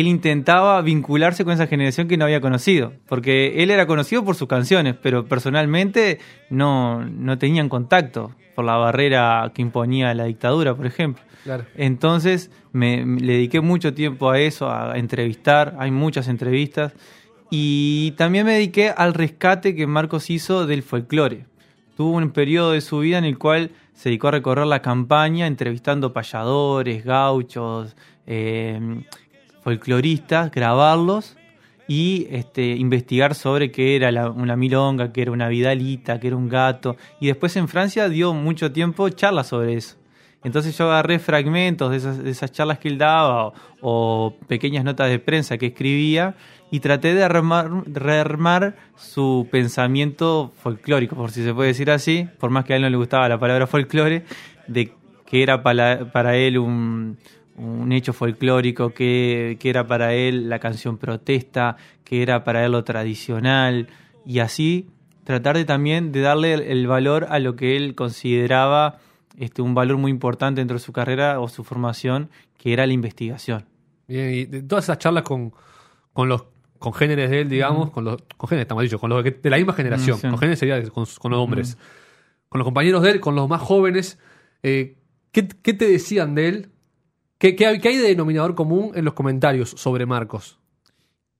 él 0.00 0.06
intentaba 0.06 0.80
vincularse 0.82 1.44
con 1.44 1.52
esa 1.54 1.66
generación 1.66 2.08
que 2.08 2.16
no 2.16 2.24
había 2.24 2.40
conocido, 2.40 2.92
porque 3.08 3.62
él 3.62 3.70
era 3.70 3.86
conocido 3.86 4.24
por 4.24 4.34
sus 4.34 4.48
canciones, 4.48 4.94
pero 5.00 5.26
personalmente 5.26 6.18
no, 6.50 7.04
no 7.04 7.38
tenían 7.38 7.68
contacto 7.68 8.32
por 8.54 8.64
la 8.64 8.76
barrera 8.76 9.50
que 9.54 9.62
imponía 9.62 10.12
la 10.14 10.24
dictadura, 10.24 10.74
por 10.74 10.86
ejemplo. 10.86 11.22
Claro. 11.44 11.64
Entonces 11.76 12.50
me, 12.72 13.04
me- 13.06 13.20
le 13.20 13.34
dediqué 13.34 13.60
mucho 13.60 13.94
tiempo 13.94 14.30
a 14.30 14.38
eso, 14.40 14.70
a 14.70 14.98
entrevistar, 14.98 15.76
hay 15.78 15.90
muchas 15.90 16.26
entrevistas, 16.28 16.92
y 17.50 18.10
también 18.16 18.44
me 18.46 18.52
dediqué 18.54 18.90
al 18.96 19.14
rescate 19.14 19.74
que 19.76 19.86
Marcos 19.86 20.30
hizo 20.30 20.66
del 20.66 20.82
folclore. 20.82 21.44
Tuvo 21.96 22.16
un 22.16 22.30
periodo 22.30 22.72
de 22.72 22.80
su 22.80 22.98
vida 22.98 23.18
en 23.18 23.24
el 23.24 23.38
cual 23.38 23.70
se 23.94 24.08
dedicó 24.10 24.28
a 24.28 24.32
recorrer 24.32 24.66
la 24.66 24.82
campaña 24.82 25.46
entrevistando 25.46 26.12
payadores, 26.12 27.04
gauchos, 27.04 27.96
eh, 28.26 28.78
folcloristas, 29.66 30.52
grabarlos 30.52 31.36
y 31.88 32.28
este, 32.30 32.76
investigar 32.76 33.34
sobre 33.34 33.72
qué 33.72 33.96
era 33.96 34.30
una 34.30 34.54
milonga, 34.54 35.12
qué 35.12 35.22
era 35.22 35.32
una 35.32 35.48
vidalita, 35.48 36.20
qué 36.20 36.28
era 36.28 36.36
un 36.36 36.48
gato. 36.48 36.96
Y 37.18 37.26
después 37.26 37.56
en 37.56 37.66
Francia 37.66 38.08
dio 38.08 38.32
mucho 38.32 38.70
tiempo 38.70 39.08
charlas 39.08 39.48
sobre 39.48 39.74
eso. 39.74 39.96
Entonces 40.44 40.78
yo 40.78 40.84
agarré 40.84 41.18
fragmentos 41.18 41.90
de 41.90 41.96
esas, 41.96 42.22
de 42.22 42.30
esas 42.30 42.52
charlas 42.52 42.78
que 42.78 42.86
él 42.86 42.96
daba 42.96 43.48
o, 43.48 43.54
o 43.80 44.36
pequeñas 44.46 44.84
notas 44.84 45.10
de 45.10 45.18
prensa 45.18 45.58
que 45.58 45.66
escribía 45.66 46.36
y 46.70 46.78
traté 46.78 47.12
de 47.12 47.28
rearmar, 47.28 47.68
rearmar 47.86 48.76
su 48.94 49.48
pensamiento 49.50 50.52
folclórico, 50.62 51.16
por 51.16 51.32
si 51.32 51.42
se 51.42 51.52
puede 51.52 51.70
decir 51.70 51.90
así, 51.90 52.28
por 52.38 52.50
más 52.50 52.64
que 52.64 52.74
a 52.74 52.76
él 52.76 52.82
no 52.82 52.88
le 52.88 52.96
gustaba 52.96 53.28
la 53.28 53.40
palabra 53.40 53.66
folclore, 53.66 54.26
de 54.68 54.92
que 55.26 55.42
era 55.42 55.64
para, 55.64 56.12
para 56.12 56.36
él 56.36 56.56
un, 56.56 57.18
un 57.56 57.92
hecho 57.92 58.12
folclórico, 58.12 58.90
que, 58.90 59.56
que 59.60 59.70
era 59.70 59.86
para 59.86 60.14
él 60.14 60.48
la 60.48 60.58
canción 60.58 60.98
protesta, 60.98 61.76
que 62.04 62.22
era 62.22 62.44
para 62.44 62.64
él 62.64 62.72
lo 62.72 62.84
tradicional, 62.84 63.88
y 64.24 64.40
así 64.40 64.88
tratar 65.24 65.56
de 65.56 65.64
también 65.64 66.12
de 66.12 66.20
darle 66.20 66.54
el, 66.54 66.86
valor 66.86 67.26
a 67.30 67.38
lo 67.38 67.56
que 67.56 67.76
él 67.76 67.94
consideraba 67.94 68.98
este, 69.38 69.62
un 69.62 69.74
valor 69.74 69.96
muy 69.98 70.10
importante 70.10 70.60
dentro 70.60 70.76
de 70.76 70.80
su 70.80 70.92
carrera 70.92 71.40
o 71.40 71.48
su 71.48 71.64
formación, 71.64 72.30
que 72.58 72.72
era 72.72 72.86
la 72.86 72.92
investigación. 72.92 73.64
Bien, 74.06 74.32
y 74.32 74.44
de 74.44 74.62
todas 74.62 74.84
esas 74.84 74.98
charlas 74.98 75.24
con, 75.24 75.52
con 76.12 76.28
los 76.28 76.44
congéneres 76.78 77.30
de 77.30 77.40
él, 77.40 77.48
digamos, 77.48 77.90
con 77.90 78.04
los 78.04 78.22
congéneres, 78.36 78.64
estamos 78.64 78.82
dicho, 78.84 78.98
con 78.98 79.10
los 79.10 79.24
de 79.24 79.50
la 79.50 79.56
misma 79.56 79.72
generación, 79.72 80.16
Mm, 80.18 80.20
sí. 80.20 80.28
congéneres 80.28 80.58
sería 80.58 80.82
con, 80.90 81.06
con 81.06 81.30
los 81.32 81.40
hombres, 81.40 81.78
con 82.48 82.58
los 82.58 82.66
compañeros 82.66 83.02
de 83.02 83.10
él, 83.10 83.20
con 83.20 83.34
los 83.34 83.48
más 83.48 83.60
jóvenes, 83.60 84.18
eh, 84.62 84.96
¿qué, 85.32 85.48
qué 85.48 85.72
te 85.72 85.88
decían 85.88 86.34
de 86.34 86.48
él? 86.48 86.70
¿Qué, 87.38 87.54
qué 87.54 87.66
hay, 87.66 87.80
qué 87.80 87.88
hay 87.90 87.96
de 87.98 88.08
denominador 88.08 88.54
común 88.54 88.92
en 88.94 89.04
los 89.04 89.14
comentarios 89.14 89.70
sobre 89.70 90.06
Marcos? 90.06 90.58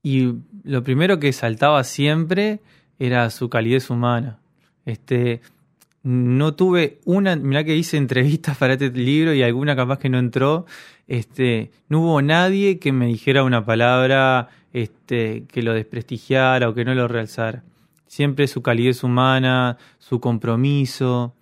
Y 0.03 0.35
lo 0.63 0.85
primero 0.85 1.19
que 1.19 1.33
saltaba 1.33 1.83
siempre 1.85 2.61
era 2.99 3.29
su 3.31 3.49
calidez 3.49 3.91
humana. 3.91 4.39
Este, 4.85 5.41
no 6.03 6.55
tuve 6.55 7.01
una, 7.05 7.35
mirá 7.35 7.65
que 7.65 7.75
hice 7.75 7.97
entrevistas 7.97 8.57
para 8.57 8.75
este 8.75 8.91
libro 8.91 9.35
y 9.35 9.43
alguna 9.43 9.75
capaz 9.75 9.99
que 9.99 10.09
no 10.09 10.19
entró. 10.19 10.67
Este, 11.09 11.73
no 11.89 12.01
hubo 12.01 12.23
nadie 12.23 12.79
que 12.79 12.93
me 12.93 13.07
dijera 13.07 13.43
una 13.43 13.65
palabra 13.65 14.51
este, 14.73 15.45
que 15.49 15.63
lo 15.63 15.73
desprestigiara 15.73 16.69
o 16.69 16.75
que 16.75 16.85
no 16.85 16.95
lo 16.95 17.09
realzara. 17.09 17.65
Siempre 18.07 18.47
su 18.47 18.63
calidez 18.63 19.03
humana, 19.03 19.79
su 19.99 20.21
compromiso, 20.21 21.35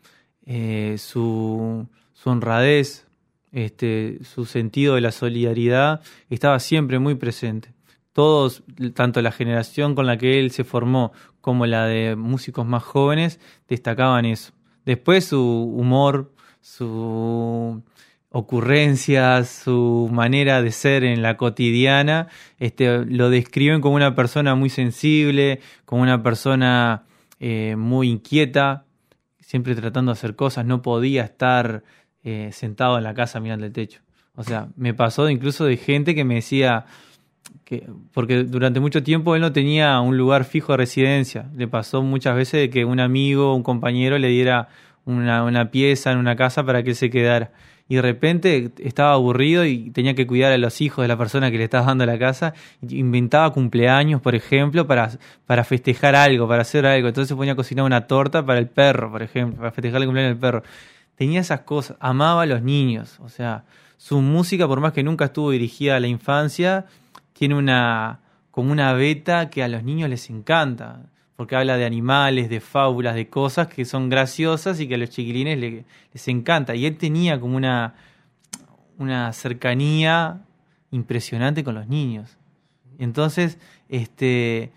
eh, 0.47 0.97
su, 0.99 1.87
su 2.15 2.31
honradez, 2.31 3.07
este, 3.55 4.19
su 4.25 4.45
sentido 4.47 4.97
de 4.97 5.01
la 5.01 5.13
solidaridad, 5.13 6.03
estaba 6.29 6.59
siempre 6.59 6.99
muy 6.99 7.15
presente. 7.15 7.73
Todos, 8.13 8.65
tanto 8.95 9.23
la 9.23 9.33
generación 9.33 9.95
con 9.95 10.07
la 10.07 10.17
que 10.19 10.41
él 10.41 10.51
se 10.51 10.65
formó 10.65 11.13
como 11.41 11.65
la 11.67 11.87
de 11.87 12.17
músicos 12.17 12.67
más 12.67 12.83
jóvenes, 12.83 13.41
destacaban 13.69 14.25
eso. 14.25 14.53
Después 14.85 15.25
su 15.25 15.41
humor, 15.41 16.33
su 16.61 17.83
ocurrencias, 18.31 19.49
su 19.49 20.11
manera 20.13 20.61
de 20.61 20.73
ser 20.73 21.05
en 21.05 21.23
la 21.23 21.37
cotidiana, 21.37 22.27
este, 22.59 23.05
lo 23.05 23.31
describen 23.31 23.81
como 23.81 23.95
una 23.95 24.17
persona 24.17 24.57
muy 24.57 24.71
sensible, 24.71 25.61
como 25.85 26.03
una 26.03 26.25
persona 26.25 27.05
eh, 27.39 27.77
muy 27.77 28.11
inquieta, 28.11 28.87
siempre 29.39 29.77
tratando 29.77 30.11
de 30.11 30.19
hacer 30.19 30.35
cosas, 30.35 30.67
no 30.67 30.83
podía 30.83 31.23
estar 31.23 31.85
eh, 32.25 32.51
sentado 32.53 32.99
en 32.99 33.05
la 33.05 33.15
casa 33.15 33.39
mirando 33.41 33.67
el 33.67 33.73
techo. 33.73 34.01
O 34.37 34.43
sea, 34.43 34.69
me 34.77 34.95
pasó 34.95 35.29
incluso 35.31 35.65
de 35.65 35.77
gente 35.77 36.15
que 36.15 36.25
me 36.25 36.37
decía 36.37 36.87
que, 37.65 37.87
porque 38.13 38.45
durante 38.45 38.81
mucho 38.81 39.03
tiempo 39.03 39.35
él 39.35 39.41
no 39.41 39.53
tenía 39.53 40.01
un 40.01 40.17
lugar 40.17 40.45
fijo 40.45 40.73
de 40.73 40.79
residencia. 40.79 41.47
Le 41.55 41.69
pasó 41.69 42.03
muchas 42.03 42.35
veces 42.35 42.61
de 42.61 42.71
que 42.71 42.85
un 42.85 42.99
amigo, 42.99 43.55
un 43.55 43.63
compañero 43.63 44.19
le 44.19 44.29
diera 44.29 44.69
una, 45.05 45.45
una 45.45 45.71
pieza 45.71 46.11
en 46.11 46.19
una 46.19 46.35
casa 46.35 46.65
para 46.65 46.83
que 46.83 46.91
él 46.91 46.97
se 46.97 47.11
quedara. 47.11 47.53
Y 47.87 47.97
de 47.97 48.03
repente 48.03 48.73
estaba 48.79 49.13
aburrido 49.13 49.67
y 49.67 49.91
tenía 49.91 50.15
que 50.15 50.27
cuidar 50.27 50.53
a 50.53 50.59
los 50.59 50.81
hijos 50.81 51.03
de 51.03 51.09
la 51.09 51.19
persona 51.19 51.51
que 51.51 51.59
le 51.59 51.65
estaba 51.65 51.85
dando 51.85 52.07
la 52.07 52.19
casa. 52.19 52.55
Inventaba 52.89 53.53
cumpleaños, 53.53 54.23
por 54.23 54.35
ejemplo, 54.35 54.87
para, 54.87 55.11
para 55.45 55.65
festejar 55.65 56.17
algo, 56.17 56.49
para 56.49 56.63
hacer 56.63 56.87
algo. 56.87 57.09
Entonces 57.09 57.37
ponía 57.37 57.53
a 57.53 57.57
cocinar 57.57 57.85
una 57.85 58.07
torta 58.07 58.45
para 58.45 58.59
el 58.59 58.69
perro, 58.69 59.11
por 59.11 59.23
ejemplo, 59.23 59.59
para 59.59 59.71
festejar 59.71 60.01
el 60.01 60.07
cumpleaños 60.07 60.33
del 60.33 60.41
perro. 60.41 60.63
Tenía 61.17 61.41
esas 61.41 61.61
cosas, 61.61 61.97
amaba 62.01 62.43
a 62.43 62.47
los 62.47 62.63
niños. 62.63 63.19
O 63.21 63.29
sea, 63.29 63.65
su 63.97 64.21
música, 64.21 64.67
por 64.67 64.81
más 64.81 64.93
que 64.93 65.03
nunca 65.03 65.27
estuvo 65.27 65.51
dirigida 65.51 65.97
a 65.97 66.01
la 66.01 66.09
infancia, 66.09 66.87
tiene 67.33 67.55
una 67.55 68.21
como 68.51 68.71
una 68.71 68.93
beta 68.93 69.51
que 69.51 69.65
a 69.65 69.69
los 69.69 69.83
niños 69.83 70.09
les 70.09 70.31
encanta, 70.31 71.07
porque 71.35 71.57
habla 71.57 71.77
de 71.77 71.85
animales, 71.85 72.49
de 72.49 72.61
fábulas, 72.61 73.17
de 73.17 73.29
cosas 73.29 73.67
que 73.67 73.85
son 73.85 74.09
graciosas 74.09 74.79
y 74.79 74.87
que 74.87 74.95
a 74.95 74.99
los 74.99 75.11
chiquilines 75.11 75.59
le- 75.59 75.85
les 76.13 76.29
encanta. 76.29 76.77
Y 76.77 76.87
él 76.87 76.97
tenía 76.97 77.41
como 77.41 77.57
una, 77.57 77.95
una 78.99 79.33
cercanía 79.33 80.41
impresionante 80.93 81.65
con 81.65 81.75
los 81.75 81.89
niños. 81.89 82.37
Entonces, 82.99 83.59
este 83.89 84.71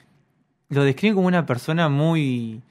lo 0.69 0.83
describen 0.83 1.15
como 1.15 1.27
una 1.27 1.45
persona 1.45 1.87
muy, 1.87 2.61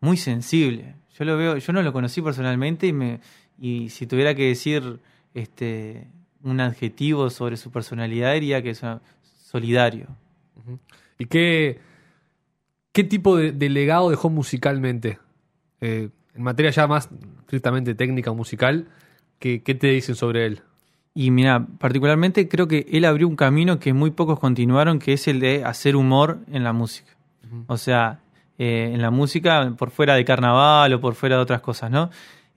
muy 0.00 0.16
sensible. 0.16 0.94
Yo 1.18 1.24
lo 1.24 1.36
veo, 1.36 1.56
yo 1.56 1.72
no 1.72 1.82
lo 1.82 1.92
conocí 1.92 2.20
personalmente 2.22 2.86
y 2.86 2.92
me, 2.92 3.20
y 3.58 3.88
si 3.88 4.06
tuviera 4.06 4.34
que 4.34 4.48
decir 4.48 5.00
este 5.34 6.06
un 6.42 6.60
adjetivo 6.60 7.28
sobre 7.30 7.56
su 7.56 7.70
personalidad 7.72 8.34
diría 8.34 8.62
que 8.62 8.70
es 8.70 8.82
una- 8.82 9.00
solidario. 9.22 10.08
¿Y 11.18 11.26
qué, 11.26 11.80
qué 12.92 13.04
tipo 13.04 13.36
de, 13.36 13.52
de 13.52 13.68
legado 13.68 14.10
dejó 14.10 14.28
musicalmente? 14.30 15.18
Eh, 15.80 16.10
en 16.34 16.42
materia 16.42 16.70
ya 16.70 16.86
más 16.86 17.08
estrictamente 17.40 17.94
técnica 17.94 18.30
o 18.30 18.34
musical, 18.34 18.88
¿qué, 19.38 19.62
qué 19.62 19.74
te 19.74 19.88
dicen 19.88 20.14
sobre 20.14 20.46
él? 20.46 20.62
Y 21.14 21.30
mira, 21.30 21.66
particularmente 21.78 22.46
creo 22.48 22.68
que 22.68 22.86
él 22.90 23.06
abrió 23.06 23.26
un 23.26 23.36
camino 23.36 23.78
que 23.78 23.94
muy 23.94 24.10
pocos 24.10 24.38
continuaron, 24.38 24.98
que 24.98 25.14
es 25.14 25.26
el 25.28 25.40
de 25.40 25.64
hacer 25.64 25.96
humor 25.96 26.40
en 26.50 26.62
la 26.62 26.74
música. 26.74 27.12
O 27.68 27.78
sea, 27.78 28.20
eh, 28.58 28.90
en 28.94 29.02
la 29.02 29.10
música, 29.10 29.72
por 29.76 29.90
fuera 29.90 30.14
de 30.14 30.24
carnaval 30.24 30.92
o 30.94 31.00
por 31.00 31.14
fuera 31.14 31.36
de 31.36 31.42
otras 31.42 31.60
cosas, 31.60 31.90
¿no? 31.90 32.10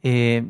Eh, 0.03 0.43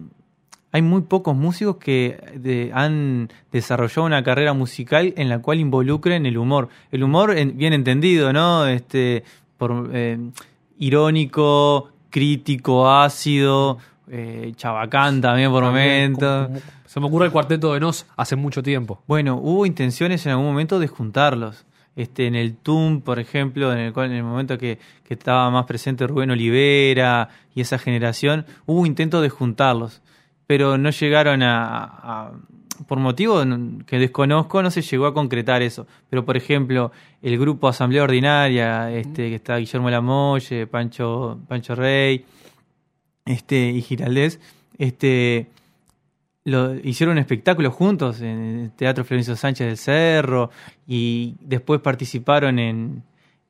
hay 0.72 0.82
muy 0.84 1.02
pocos 1.02 1.36
músicos 1.36 1.78
que 1.78 2.22
de- 2.36 2.72
han 2.76 3.30
desarrollado 3.52 4.04
una 4.06 4.22
carrera 4.24 4.54
musical 4.54 5.14
en 5.18 5.28
la 5.28 5.40
cual 5.40 5.60
involucren 5.60 6.28
el 6.28 6.38
humor. 6.38 6.70
El 6.92 7.04
humor, 7.04 7.36
en- 7.36 7.58
bien 7.58 7.74
entendido, 7.74 8.32
¿no? 8.34 8.68
Este, 8.68 9.24
por, 9.58 9.90
eh, 9.94 10.20
irónico, 10.78 11.90
crítico, 12.10 12.90
ácido, 12.92 13.78
eh, 14.12 14.52
chabacán 14.56 15.22
también 15.22 15.52
por 15.52 15.64
momentos. 15.64 16.50
se 16.86 17.00
me 17.00 17.06
ocurre 17.08 17.26
el 17.28 17.32
cuarteto 17.32 17.74
de 17.74 17.80
Nos 17.80 18.06
hace 18.18 18.36
mucho 18.36 18.62
tiempo. 18.64 19.02
Bueno, 19.08 19.36
hubo 19.42 19.66
intenciones 19.66 20.26
en 20.26 20.32
algún 20.34 20.48
momento 20.48 20.80
de 20.80 20.88
juntarlos. 20.88 21.66
Este, 21.96 22.28
en 22.28 22.36
el 22.36 22.56
TUM, 22.56 23.02
por 23.02 23.20
ejemplo, 23.20 23.74
en 23.74 23.80
el, 23.80 23.94
en 23.96 24.12
el 24.12 24.24
momento 24.24 24.58
que, 24.58 24.80
estaba 25.10 25.50
más 25.50 25.66
presente 25.66 26.06
Rubén 26.06 26.30
Olivera 26.32 27.30
y 27.56 27.62
esa 27.62 27.78
generación, 27.80 28.46
hubo 28.68 28.86
intentos 28.86 29.22
de 29.24 29.30
juntarlos, 29.30 30.02
pero 30.46 30.78
no 30.78 30.92
llegaron 30.92 31.42
a, 31.44 31.64
a- 31.84 32.32
por 32.88 33.00
motivos 33.00 33.46
que 33.86 34.00
desconozco, 34.00 34.64
no 34.64 34.72
se 34.72 34.82
llegó 34.82 35.08
a 35.08 35.14
concretar 35.14 35.62
eso. 35.62 35.86
Pero, 36.10 36.24
por 36.24 36.38
ejemplo, 36.38 36.92
el 37.22 37.38
grupo 37.38 37.68
Asamblea 37.68 38.04
Ordinaria, 38.04 38.90
este, 38.92 39.30
que 39.30 39.36
está 39.36 39.58
Guillermo 39.58 39.90
Lamolle, 39.90 40.66
Pancho, 40.68 41.40
Pancho 41.50 41.76
Rey, 41.76 42.24
este, 43.26 43.72
y 43.72 43.82
Giraldés, 43.82 44.40
este, 44.78 45.50
lo, 46.50 46.76
hicieron 46.76 47.14
un 47.14 47.20
espectáculo 47.20 47.72
juntos 47.72 48.22
en 48.22 48.60
el 48.60 48.72
Teatro 48.72 49.04
Florencio 49.04 49.36
Sánchez 49.36 49.68
del 49.68 49.78
Cerro 49.78 50.50
y 50.88 51.36
después 51.42 51.82
participaron 51.82 52.60
en, 52.60 53.04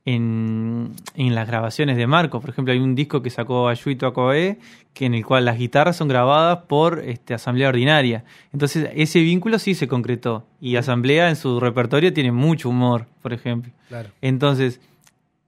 en, 0.04 0.92
en 1.14 1.34
las 1.34 1.46
grabaciones 1.46 1.96
de 1.96 2.06
Marco. 2.06 2.40
Por 2.40 2.50
ejemplo, 2.50 2.72
hay 2.72 2.78
un 2.78 2.94
disco 2.94 3.22
que 3.22 3.30
sacó 3.30 3.68
Ayuito 3.68 4.06
Acoe, 4.06 4.58
que 4.94 5.06
en 5.06 5.14
el 5.14 5.24
cual 5.24 5.44
las 5.44 5.58
guitarras 5.58 5.96
son 5.96 6.08
grabadas 6.08 6.64
por 6.66 7.00
este, 7.00 7.34
Asamblea 7.34 7.68
Ordinaria. 7.68 8.24
Entonces, 8.52 8.90
ese 8.94 9.20
vínculo 9.20 9.58
sí 9.58 9.74
se 9.74 9.88
concretó. 9.88 10.46
Y 10.60 10.76
Asamblea 10.76 11.28
en 11.28 11.36
su 11.36 11.60
repertorio 11.60 12.12
tiene 12.12 12.32
mucho 12.32 12.68
humor, 12.68 13.06
por 13.22 13.32
ejemplo. 13.32 13.72
Claro. 13.88 14.10
Entonces, 14.20 14.80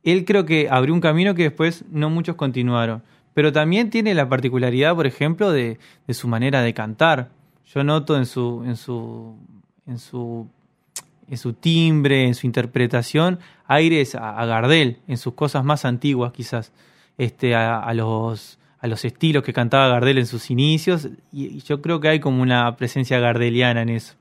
él 0.04 0.24
creo 0.24 0.44
que 0.44 0.68
abrió 0.70 0.94
un 0.94 1.00
camino 1.00 1.34
que 1.34 1.44
después 1.44 1.84
no 1.90 2.10
muchos 2.10 2.36
continuaron. 2.36 3.02
Pero 3.34 3.52
también 3.52 3.88
tiene 3.88 4.14
la 4.14 4.28
particularidad, 4.28 4.94
por 4.94 5.06
ejemplo, 5.06 5.50
de, 5.50 5.78
de 6.06 6.14
su 6.14 6.28
manera 6.28 6.60
de 6.62 6.74
cantar. 6.74 7.30
Yo 7.74 7.84
noto 7.84 8.16
en 8.16 8.26
su, 8.26 8.62
en 8.66 8.76
su, 8.76 9.34
en 9.86 9.98
su, 9.98 10.46
en 11.28 11.36
su 11.38 11.52
timbre, 11.54 12.26
en 12.26 12.34
su 12.34 12.46
interpretación, 12.46 13.38
aires 13.66 14.14
a, 14.14 14.38
a 14.38 14.46
Gardel, 14.46 14.98
en 15.08 15.16
sus 15.16 15.34
cosas 15.34 15.64
más 15.64 15.84
antiguas 15.84 16.32
quizás, 16.32 16.72
este, 17.16 17.54
a, 17.54 17.92
los, 17.94 18.58
a 18.78 18.86
los 18.86 19.04
estilos 19.04 19.42
que 19.42 19.52
cantaba 19.52 19.88
Gardel 19.88 20.18
en 20.18 20.26
sus 20.26 20.50
inicios. 20.50 21.08
Y, 21.32 21.46
y 21.46 21.60
yo 21.60 21.80
creo 21.80 22.00
que 22.00 22.08
hay 22.08 22.20
como 22.20 22.42
una 22.42 22.76
presencia 22.76 23.18
gardeliana 23.20 23.82
en 23.82 23.88
eso. 23.88 24.14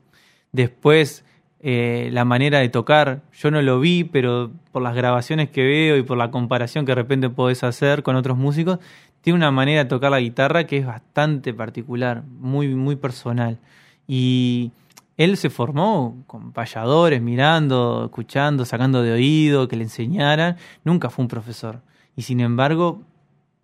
Después, 0.52 1.24
eh, 1.64 2.10
la 2.12 2.24
manera 2.24 2.58
de 2.58 2.68
tocar. 2.68 3.22
Yo 3.32 3.52
no 3.52 3.62
lo 3.62 3.78
vi, 3.78 4.02
pero 4.02 4.50
por 4.72 4.82
las 4.82 4.96
grabaciones 4.96 5.48
que 5.48 5.62
veo 5.62 5.96
y 5.96 6.02
por 6.02 6.18
la 6.18 6.32
comparación 6.32 6.84
que 6.84 6.90
de 6.90 6.96
repente 6.96 7.30
podés 7.30 7.62
hacer 7.62 8.02
con 8.02 8.16
otros 8.16 8.36
músicos, 8.36 8.80
tiene 9.22 9.36
una 9.36 9.50
manera 9.50 9.84
de 9.84 9.88
tocar 9.88 10.10
la 10.10 10.20
guitarra 10.20 10.64
que 10.64 10.78
es 10.78 10.86
bastante 10.86 11.54
particular, 11.54 12.24
muy, 12.40 12.74
muy 12.74 12.96
personal. 12.96 13.58
Y 14.06 14.72
él 15.16 15.36
se 15.36 15.48
formó 15.48 16.24
con 16.26 16.52
payadores, 16.52 17.22
mirando, 17.22 18.06
escuchando, 18.06 18.64
sacando 18.64 19.00
de 19.02 19.12
oído, 19.12 19.68
que 19.68 19.76
le 19.76 19.84
enseñaran. 19.84 20.56
Nunca 20.84 21.08
fue 21.08 21.22
un 21.22 21.28
profesor. 21.28 21.82
Y 22.16 22.22
sin 22.22 22.40
embargo, 22.40 23.02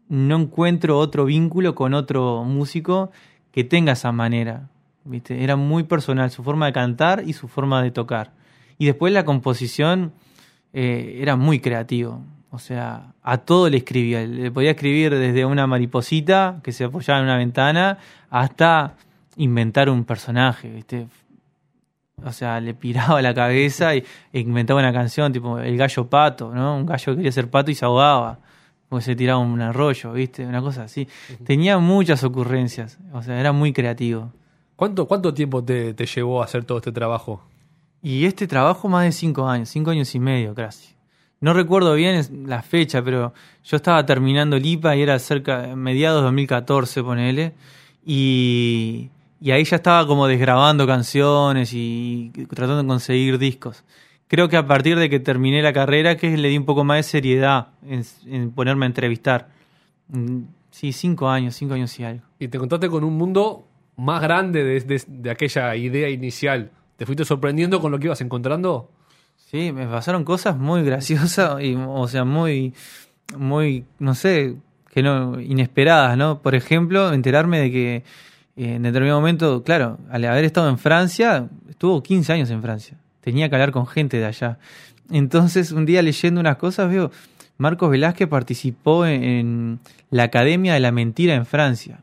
no 0.09 0.37
encuentro 0.37 0.97
otro 0.97 1.25
vínculo 1.25 1.75
con 1.75 1.93
otro 1.93 2.45
músico 2.45 3.11
que 3.50 3.65
tenga 3.65 3.93
esa 3.93 4.12
manera. 4.12 4.69
¿viste? 5.05 5.43
Era 5.43 5.57
muy 5.57 5.83
personal 5.83 6.31
su 6.31 6.45
forma 6.45 6.67
de 6.67 6.73
cantar 6.73 7.25
y 7.27 7.33
su 7.33 7.49
forma 7.49 7.83
de 7.83 7.91
tocar. 7.91 8.33
Y 8.79 8.87
después 8.87 9.12
la 9.12 9.25
composición 9.25 10.12
eh, 10.73 11.19
era 11.21 11.35
muy 11.35 11.59
creativo. 11.59 12.23
O 12.50 12.59
sea, 12.59 13.12
a 13.23 13.38
todo 13.38 13.69
le 13.69 13.78
escribía. 13.78 14.26
Le 14.26 14.50
podía 14.50 14.71
escribir 14.71 15.14
desde 15.14 15.45
una 15.45 15.67
mariposita 15.67 16.61
que 16.62 16.73
se 16.73 16.85
apoyaba 16.85 17.21
en 17.21 17.26
una 17.26 17.37
ventana 17.37 17.99
hasta 18.31 18.95
inventar 19.37 19.90
un 19.90 20.05
personaje, 20.05 20.71
¿viste? 20.71 21.07
O 22.25 22.33
sea, 22.33 22.61
le 22.61 22.75
piraba 22.75 23.21
la 23.23 23.35
cabeza 23.35 23.95
y, 23.95 24.05
e 24.33 24.40
inventaba 24.40 24.81
una 24.81 24.93
canción 24.93 25.33
tipo 25.33 25.59
El 25.59 25.76
gallo 25.76 26.09
pato, 26.09 26.52
¿no? 26.52 26.76
Un 26.76 26.87
gallo 26.87 27.12
que 27.12 27.17
quería 27.17 27.33
ser 27.33 27.50
pato 27.50 27.71
y 27.71 27.75
se 27.75 27.85
ahogaba. 27.85 28.38
Porque 28.88 29.05
se 29.05 29.14
tiraba 29.17 29.38
un 29.38 29.61
arroyo, 29.61 30.12
¿viste? 30.12 30.47
Una 30.47 30.62
cosa 30.62 30.85
así. 30.85 31.07
Tenía 31.45 31.78
muchas 31.78 32.25
ocurrencias. 32.25 32.99
O 33.12 33.23
sea, 33.23 33.38
era 33.38 33.52
muy 33.52 33.75
creativo. 33.75 34.33
¿Cuánto, 34.76 35.07
cuánto 35.07 35.35
tiempo 35.35 35.62
te, 35.62 35.93
te 35.93 36.07
llevó 36.07 36.40
a 36.40 36.47
hacer 36.47 36.64
todo 36.64 36.78
este 36.78 36.93
trabajo? 36.93 37.43
Y 38.00 38.25
este 38.25 38.47
trabajo 38.47 38.88
más 38.88 39.05
de 39.05 39.12
cinco 39.12 39.47
años, 39.47 39.69
cinco 39.69 39.90
años 39.90 40.14
y 40.14 40.21
medio 40.21 40.55
casi. 40.55 40.98
No 41.40 41.52
recuerdo 41.52 41.95
bien 41.95 42.47
la 42.47 42.62
fecha, 42.62 43.02
pero 43.02 43.33
yo 43.64 43.76
estaba 43.76 44.04
terminando 44.04 44.57
el 44.57 44.66
y 44.66 44.80
era 44.83 45.18
cerca, 45.18 45.75
mediados 45.76 46.21
de 46.21 46.25
2014, 46.25 47.02
ponele. 47.02 47.54
Y, 48.04 49.11
y 49.40 49.50
ahí 49.52 49.64
ya 49.64 49.76
estaba 49.76 50.07
como 50.07 50.26
desgrabando 50.26 50.87
canciones 50.87 51.73
y 51.73 52.33
tratando 52.49 52.83
de 52.83 52.88
conseguir 52.88 53.38
discos. 53.38 53.85
Creo 54.26 54.49
que 54.49 54.57
a 54.57 54.66
partir 54.66 54.99
de 54.99 55.09
que 55.09 55.21
terminé 55.21 55.62
la 55.62 55.73
carrera 55.73 56.16
que 56.16 56.37
le 56.37 56.49
di 56.49 56.59
un 56.59 56.64
poco 56.64 56.85
más 56.85 56.99
de 56.99 57.02
seriedad 57.04 57.68
en, 57.87 58.50
ponerme 58.50 58.87
a 58.87 58.88
entrevistar. 58.88 59.49
Mm, 60.09 60.40
sí, 60.71 60.92
cinco 60.92 61.28
años, 61.28 61.54
cinco 61.54 61.75
años 61.75 61.99
y 62.00 62.04
algo. 62.04 62.25
Y 62.38 62.49
te 62.49 62.59
contaste 62.59 62.88
con 62.88 63.04
un 63.04 63.16
mundo 63.16 63.66
más 63.97 64.21
grande 64.21 64.64
de, 64.64 65.02
de 65.07 65.30
aquella 65.30 65.75
idea 65.76 66.11
inicial. 66.11 66.71
¿Te 66.97 67.07
fuiste 67.07 67.25
sorprendiendo 67.25 67.80
con 67.80 67.92
lo 67.92 67.99
que 67.99 68.07
ibas 68.07 68.21
encontrando? 68.21 68.90
Sí, 69.50 69.73
me 69.73 69.87
pasaron 69.87 70.25
cosas 70.25 70.59
muy 70.59 70.83
graciosas 70.83 71.62
y, 71.62 71.75
o 71.75 72.07
sea, 72.07 72.25
muy, 72.25 72.75
muy, 73.35 73.87
no 73.99 74.14
sé, 74.14 74.57
que 74.93 75.02
no, 75.02 75.40
inesperadas, 75.40 76.19
¿no? 76.19 76.43
Por 76.43 76.55
ejemplo, 76.55 77.14
enterarme 77.14 77.59
de 77.59 77.73
que 77.73 77.97
eh, 77.97 78.02
en 78.75 78.83
determinado 78.83 79.21
momento, 79.21 79.62
claro, 79.64 80.00
al 80.11 80.26
haber 80.26 80.45
estado 80.45 80.69
en 80.69 80.76
Francia, 80.76 81.49
estuvo 81.67 82.02
15 82.02 82.31
años 82.35 82.50
en 82.50 82.61
Francia, 82.61 82.99
tenía 83.23 83.49
que 83.49 83.55
hablar 83.55 83.71
con 83.71 83.87
gente 83.87 84.19
de 84.19 84.26
allá. 84.26 84.59
Entonces, 85.11 85.73
un 85.73 85.87
día 85.87 86.02
leyendo 86.02 86.40
unas 86.43 86.57
cosas, 86.57 86.90
veo, 86.90 87.11
Marcos 87.57 87.88
Velázquez 87.88 88.28
participó 88.28 89.07
en 89.07 89.81
la 90.11 90.25
Academia 90.25 90.75
de 90.75 90.81
la 90.81 90.93
Mentira 90.93 91.35
en 91.35 91.47
Francia. 91.47 92.00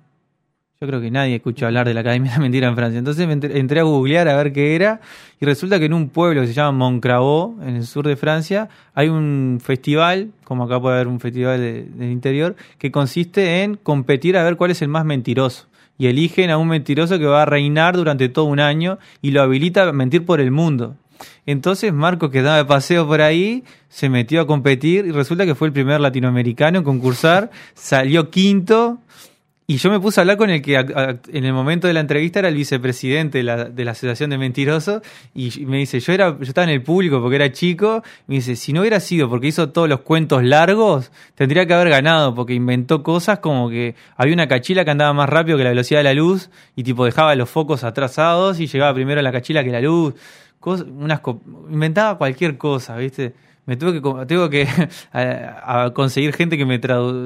Yo 0.85 0.89
creo 0.89 1.01
que 1.01 1.09
nadie 1.09 1.37
escuchó 1.37 1.65
hablar 1.65 1.87
de 1.87 1.95
la 1.95 2.01
Academia 2.01 2.33
de 2.33 2.39
Mentira 2.39 2.67
en 2.67 2.75
Francia. 2.75 2.99
Entonces 2.99 3.27
entré 3.27 3.79
a 3.79 3.83
googlear 3.83 4.27
a 4.27 4.37
ver 4.37 4.53
qué 4.53 4.75
era 4.75 5.01
y 5.41 5.45
resulta 5.45 5.79
que 5.79 5.85
en 5.85 5.93
un 5.93 6.09
pueblo 6.09 6.41
que 6.41 6.47
se 6.47 6.53
llama 6.53 6.77
Moncravaux, 6.77 7.59
en 7.65 7.77
el 7.77 7.87
sur 7.87 8.05
de 8.05 8.15
Francia, 8.15 8.69
hay 8.93 9.09
un 9.09 9.59
festival, 9.63 10.29
como 10.43 10.65
acá 10.65 10.79
puede 10.79 10.97
haber 10.97 11.07
un 11.07 11.19
festival 11.19 11.59
del 11.59 12.11
interior, 12.11 12.55
que 12.77 12.91
consiste 12.91 13.63
en 13.63 13.77
competir 13.77 14.37
a 14.37 14.43
ver 14.43 14.57
cuál 14.57 14.69
es 14.69 14.83
el 14.83 14.89
más 14.89 15.05
mentiroso. 15.05 15.65
Y 15.97 16.05
eligen 16.05 16.51
a 16.51 16.59
un 16.59 16.67
mentiroso 16.67 17.17
que 17.17 17.25
va 17.25 17.41
a 17.41 17.45
reinar 17.45 17.97
durante 17.97 18.29
todo 18.29 18.45
un 18.45 18.59
año 18.59 18.99
y 19.23 19.31
lo 19.31 19.41
habilita 19.41 19.89
a 19.89 19.91
mentir 19.91 20.23
por 20.23 20.39
el 20.39 20.51
mundo. 20.51 20.97
Entonces 21.47 21.91
Marco, 21.93 22.29
que 22.29 22.43
daba 22.43 22.57
de 22.57 22.65
paseo 22.65 23.07
por 23.07 23.21
ahí, 23.21 23.63
se 23.89 24.07
metió 24.07 24.39
a 24.41 24.45
competir 24.45 25.07
y 25.07 25.11
resulta 25.11 25.47
que 25.47 25.55
fue 25.55 25.67
el 25.67 25.73
primer 25.73 25.99
latinoamericano 25.99 26.77
en 26.77 26.83
concursar, 26.83 27.49
salió 27.73 28.29
quinto 28.29 28.99
y 29.67 29.77
yo 29.77 29.89
me 29.89 29.99
puse 29.99 30.19
a 30.19 30.21
hablar 30.21 30.37
con 30.37 30.51
el 30.51 30.61
que 30.61 30.75
en 30.75 31.45
el 31.45 31.51
momento 31.51 31.87
de 31.87 31.93
la 31.93 31.99
entrevista 31.99 32.37
era 32.37 32.49
el 32.49 32.55
vicepresidente 32.55 33.39
de 33.39 33.43
la, 33.43 33.65
de 33.65 33.83
la 33.83 33.91
Asociación 33.91 34.29
de 34.29 34.37
Mentirosos 34.37 35.01
y 35.33 35.65
me 35.65 35.77
dice, 35.77 35.99
yo 35.99 36.13
era 36.13 36.37
yo 36.37 36.43
estaba 36.43 36.65
en 36.65 36.69
el 36.69 36.83
público 36.83 37.19
porque 37.19 37.37
era 37.37 37.51
chico, 37.51 38.03
me 38.27 38.35
dice, 38.35 38.55
si 38.55 38.73
no 38.73 38.81
hubiera 38.81 38.99
sido 38.99 39.27
porque 39.27 39.47
hizo 39.47 39.69
todos 39.69 39.89
los 39.89 40.01
cuentos 40.01 40.43
largos, 40.43 41.11
tendría 41.33 41.65
que 41.65 41.73
haber 41.73 41.89
ganado 41.89 42.35
porque 42.35 42.53
inventó 42.53 43.01
cosas 43.01 43.39
como 43.39 43.69
que 43.69 43.95
había 44.17 44.35
una 44.35 44.47
cachila 44.47 44.85
que 44.85 44.91
andaba 44.91 45.13
más 45.13 45.29
rápido 45.29 45.57
que 45.57 45.63
la 45.63 45.71
velocidad 45.71 46.01
de 46.01 46.03
la 46.03 46.13
luz 46.13 46.51
y 46.75 46.83
tipo 46.83 47.03
dejaba 47.03 47.33
los 47.33 47.49
focos 47.49 47.83
atrasados 47.83 48.59
y 48.59 48.67
llegaba 48.67 48.93
primero 48.93 49.19
a 49.19 49.23
la 49.23 49.31
cachila 49.31 49.63
que 49.63 49.71
la 49.71 49.81
luz, 49.81 50.13
inventaba 51.69 52.17
cualquier 52.17 52.57
cosa, 52.57 52.95
¿viste? 52.97 53.33
me 53.65 53.77
tuve 53.77 53.93
que 53.93 54.25
tengo 54.27 54.49
que 54.49 54.67
conseguir 55.93 56.33
gente 56.33 56.57
que 56.57 56.65
me 56.65 56.75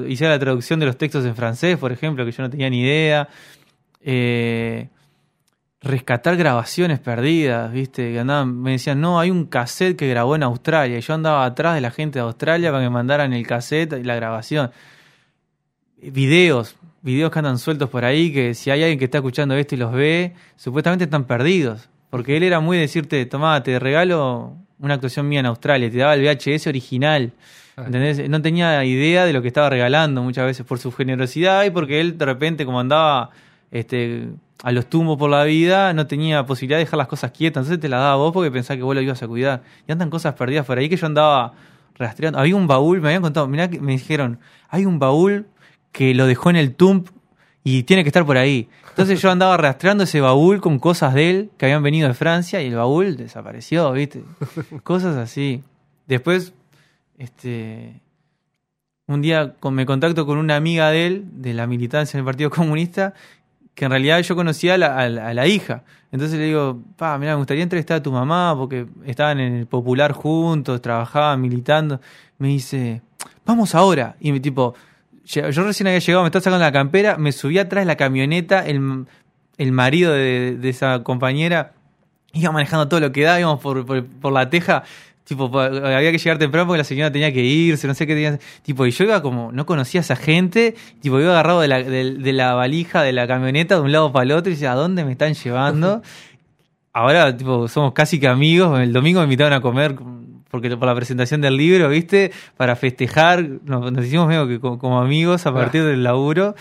hiciera 0.08 0.32
la 0.32 0.38
traducción 0.38 0.80
de 0.80 0.86
los 0.86 0.96
textos 0.96 1.24
en 1.24 1.36
francés, 1.36 1.76
por 1.78 1.92
ejemplo, 1.92 2.24
que 2.24 2.32
yo 2.32 2.42
no 2.42 2.50
tenía 2.50 2.70
ni 2.70 2.80
idea. 2.80 3.28
Eh, 4.00 4.88
rescatar 5.82 6.36
grabaciones 6.36 6.98
perdidas, 7.00 7.72
¿viste? 7.72 8.12
Que 8.12 8.20
andaban, 8.20 8.58
me 8.60 8.72
decían, 8.72 9.00
no, 9.00 9.18
hay 9.20 9.30
un 9.30 9.46
cassette 9.46 9.96
que 9.96 10.08
grabó 10.08 10.36
en 10.36 10.42
Australia. 10.42 10.98
Y 10.98 11.00
yo 11.00 11.14
andaba 11.14 11.44
atrás 11.44 11.74
de 11.74 11.80
la 11.80 11.90
gente 11.90 12.18
de 12.18 12.24
Australia 12.24 12.70
para 12.70 12.84
que 12.84 12.90
mandaran 12.90 13.32
el 13.32 13.46
cassette 13.46 13.94
y 13.98 14.04
la 14.04 14.14
grabación. 14.14 14.70
Videos, 16.02 16.76
videos 17.02 17.30
que 17.30 17.38
andan 17.38 17.58
sueltos 17.58 17.90
por 17.90 18.04
ahí, 18.06 18.32
que 18.32 18.54
si 18.54 18.70
hay 18.70 18.82
alguien 18.82 18.98
que 18.98 19.06
está 19.06 19.18
escuchando 19.18 19.54
esto 19.54 19.74
y 19.74 19.78
los 19.78 19.92
ve, 19.92 20.34
supuestamente 20.56 21.04
están 21.04 21.24
perdidos. 21.24 21.90
Porque 22.10 22.36
él 22.36 22.42
era 22.42 22.60
muy 22.60 22.76
decirte, 22.76 23.24
tomá, 23.26 23.62
te 23.62 23.78
regalo 23.78 24.56
una 24.78 24.94
actuación 24.94 25.28
mía 25.28 25.40
en 25.40 25.46
Australia, 25.46 25.90
te 25.90 25.98
daba 25.98 26.14
el 26.14 26.22
VHS 26.22 26.66
original. 26.66 27.32
Ah. 27.76 27.84
¿Entendés? 27.86 28.28
No 28.28 28.42
tenía 28.42 28.84
idea 28.84 29.24
de 29.24 29.32
lo 29.32 29.42
que 29.42 29.48
estaba 29.48 29.70
regalando 29.70 30.22
muchas 30.22 30.44
veces 30.46 30.66
por 30.66 30.78
su 30.78 30.90
generosidad 30.90 31.64
y 31.64 31.70
porque 31.70 32.00
él 32.00 32.18
de 32.18 32.24
repente 32.24 32.64
como 32.64 32.80
andaba 32.80 33.30
este, 33.70 34.28
a 34.62 34.72
los 34.72 34.86
tumbos 34.86 35.18
por 35.18 35.30
la 35.30 35.44
vida, 35.44 35.92
no 35.92 36.06
tenía 36.06 36.44
posibilidad 36.44 36.78
de 36.78 36.84
dejar 36.84 36.98
las 36.98 37.08
cosas 37.08 37.30
quietas. 37.30 37.62
Entonces 37.62 37.80
te 37.80 37.88
las 37.88 38.00
daba 38.00 38.16
vos 38.16 38.32
porque 38.32 38.50
pensaba 38.50 38.76
que 38.76 38.82
vos 38.82 38.94
lo 38.94 39.00
ibas 39.00 39.22
a 39.22 39.28
cuidar. 39.28 39.62
Y 39.86 39.92
andan 39.92 40.10
cosas 40.10 40.34
perdidas 40.34 40.66
por 40.66 40.78
ahí 40.78 40.88
que 40.88 40.96
yo 40.96 41.06
andaba 41.06 41.52
rastreando. 41.96 42.38
Había 42.38 42.56
un 42.56 42.66
baúl, 42.66 43.00
me 43.00 43.08
habían 43.08 43.22
contado, 43.22 43.46
mirá 43.46 43.68
que 43.70 43.80
me 43.80 43.92
dijeron, 43.92 44.38
hay 44.68 44.84
un 44.84 44.98
baúl 44.98 45.46
que 45.92 46.14
lo 46.14 46.26
dejó 46.26 46.50
en 46.50 46.56
el 46.56 46.74
tump 46.74 47.08
y 47.78 47.82
tiene 47.84 48.02
que 48.02 48.08
estar 48.08 48.26
por 48.26 48.36
ahí. 48.36 48.68
Entonces 48.88 49.20
yo 49.22 49.30
andaba 49.30 49.56
rastreando 49.56 50.04
ese 50.04 50.20
baúl 50.20 50.60
con 50.60 50.78
cosas 50.78 51.14
de 51.14 51.30
él 51.30 51.50
que 51.56 51.66
habían 51.66 51.82
venido 51.82 52.08
de 52.08 52.14
Francia 52.14 52.60
y 52.62 52.66
el 52.66 52.74
baúl 52.74 53.16
desapareció, 53.16 53.92
¿viste? 53.92 54.24
Cosas 54.82 55.16
así. 55.16 55.62
Después, 56.06 56.52
este, 57.18 58.00
un 59.06 59.22
día 59.22 59.54
me 59.70 59.86
contacto 59.86 60.26
con 60.26 60.38
una 60.38 60.56
amiga 60.56 60.90
de 60.90 61.06
él, 61.06 61.24
de 61.32 61.54
la 61.54 61.66
militancia 61.66 62.18
en 62.18 62.20
el 62.20 62.24
Partido 62.24 62.50
Comunista, 62.50 63.14
que 63.74 63.84
en 63.84 63.92
realidad 63.92 64.20
yo 64.20 64.34
conocía 64.34 64.74
a 64.74 65.08
la, 65.08 65.46
hija. 65.46 65.84
Entonces 66.10 66.38
le 66.38 66.46
digo, 66.46 66.82
pa, 66.96 67.16
mira, 67.18 67.32
me 67.32 67.38
gustaría 67.38 67.62
entrevistar 67.62 67.98
a 67.98 68.02
tu 68.02 68.10
mamá 68.10 68.54
porque 68.56 68.86
estaban 69.04 69.38
en 69.38 69.54
el 69.54 69.66
Popular 69.66 70.12
juntos, 70.12 70.82
trabajaban, 70.82 71.40
militando. 71.40 72.00
Me 72.38 72.48
dice, 72.48 73.02
vamos 73.46 73.74
ahora. 73.74 74.16
Y 74.18 74.32
me 74.32 74.40
tipo, 74.40 74.74
yo 75.30 75.62
recién 75.64 75.86
había 75.86 76.00
llegado, 76.00 76.22
me 76.22 76.28
estaba 76.28 76.42
sacando 76.42 76.64
la 76.64 76.72
campera, 76.72 77.16
me 77.16 77.32
subí 77.32 77.58
atrás 77.58 77.82
de 77.82 77.86
la 77.86 77.96
camioneta, 77.96 78.66
el, 78.66 79.06
el 79.58 79.72
marido 79.72 80.12
de, 80.12 80.58
esa 80.64 81.02
compañera 81.02 81.72
iba 82.32 82.50
manejando 82.52 82.88
todo 82.88 83.00
lo 83.00 83.12
que 83.12 83.22
da, 83.22 83.38
íbamos 83.38 83.60
por, 83.60 83.84
por, 83.84 84.32
la 84.32 84.50
teja, 84.50 84.84
tipo, 85.24 85.46
había 85.58 86.10
que 86.12 86.18
llegar 86.18 86.38
temprano 86.38 86.66
porque 86.66 86.78
la 86.78 86.84
señora 86.84 87.12
tenía 87.12 87.32
que 87.32 87.42
irse, 87.42 87.86
no 87.86 87.94
sé 87.94 88.06
qué 88.06 88.14
tenía, 88.14 88.38
tipo, 88.62 88.86
y 88.86 88.90
yo 88.90 89.04
iba 89.04 89.22
como, 89.22 89.52
no 89.52 89.66
conocía 89.66 90.00
a 90.00 90.02
esa 90.02 90.16
gente, 90.16 90.74
tipo, 91.00 91.20
iba 91.20 91.30
agarrado 91.30 91.60
de 91.60 91.68
la, 91.68 91.82
de, 91.82 92.32
la 92.32 92.54
valija 92.54 93.02
de 93.02 93.12
la 93.12 93.26
camioneta 93.26 93.76
de 93.76 93.80
un 93.82 93.92
lado 93.92 94.12
para 94.12 94.24
el 94.24 94.32
otro 94.32 94.50
y 94.50 94.54
decía, 94.54 94.72
¿a 94.72 94.76
dónde 94.76 95.04
me 95.04 95.12
están 95.12 95.34
llevando? 95.34 96.02
Ahora, 96.92 97.36
tipo, 97.36 97.68
somos 97.68 97.92
casi 97.92 98.18
que 98.18 98.26
amigos, 98.26 98.80
el 98.80 98.92
domingo 98.92 99.20
me 99.20 99.24
invitaron 99.24 99.52
a 99.52 99.60
comer 99.60 99.96
porque 100.50 100.76
por 100.76 100.86
la 100.88 100.94
presentación 100.94 101.40
del 101.40 101.56
libro, 101.56 101.88
¿viste? 101.88 102.32
Para 102.56 102.74
festejar, 102.74 103.48
nos, 103.64 103.92
hicimos 104.04 104.26
medio 104.26 104.48
que 104.48 104.58
como, 104.58 105.00
amigos 105.00 105.46
a 105.46 105.54
partir 105.54 105.84
del 105.84 106.02
laburo. 106.02 106.54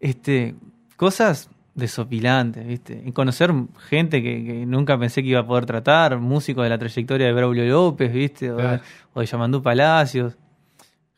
Este, 0.00 0.54
cosas 0.96 1.50
desopilantes, 1.74 2.66
¿viste? 2.66 3.02
Y 3.04 3.12
conocer 3.12 3.52
gente 3.88 4.22
que, 4.22 4.64
nunca 4.66 4.98
pensé 4.98 5.22
que 5.22 5.30
iba 5.30 5.40
a 5.40 5.46
poder 5.46 5.66
tratar, 5.66 6.18
músicos 6.18 6.64
de 6.64 6.70
la 6.70 6.78
trayectoria 6.78 7.26
de 7.26 7.32
Braulio 7.32 7.64
López, 7.64 8.12
¿viste? 8.12 8.52
O, 8.52 8.56
de, 8.56 8.80
o 9.14 9.22
Yamandú 9.22 9.62
Palacios. 9.62 10.36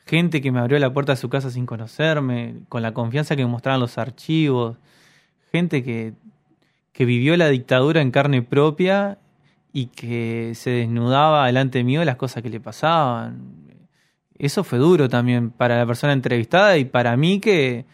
Gente 0.06 0.40
que 0.40 0.52
me 0.52 0.60
abrió 0.60 0.78
la 0.78 0.92
puerta 0.92 1.12
a 1.12 1.16
su 1.16 1.28
casa 1.28 1.50
sin 1.50 1.66
conocerme, 1.66 2.56
con 2.68 2.82
la 2.82 2.92
confianza 2.92 3.36
que 3.36 3.44
me 3.44 3.50
mostraban 3.50 3.80
los 3.80 3.98
archivos. 3.98 4.78
Gente 5.52 5.82
que, 5.82 6.14
que 6.92 7.04
vivió 7.04 7.36
la 7.36 7.48
dictadura 7.48 8.00
en 8.00 8.10
carne 8.10 8.42
propia 8.42 9.18
y 9.76 9.86
que 9.86 10.52
se 10.54 10.70
desnudaba 10.70 11.46
delante 11.48 11.82
mío 11.82 11.98
de 11.98 12.06
las 12.06 12.14
cosas 12.14 12.44
que 12.44 12.48
le 12.48 12.60
pasaban. 12.60 13.80
Eso 14.38 14.62
fue 14.62 14.78
duro 14.78 15.08
también 15.08 15.50
para 15.50 15.76
la 15.76 15.84
persona 15.84 16.12
entrevistada 16.12 16.78
y 16.78 16.84
para 16.84 17.16
mí 17.16 17.40
que 17.40 17.84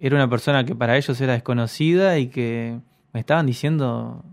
era 0.00 0.16
una 0.16 0.30
persona 0.30 0.64
que 0.64 0.74
para 0.74 0.96
ellos 0.96 1.20
era 1.20 1.34
desconocida 1.34 2.18
y 2.18 2.28
que 2.28 2.78
me 3.12 3.20
estaban 3.20 3.44
diciendo 3.44 4.24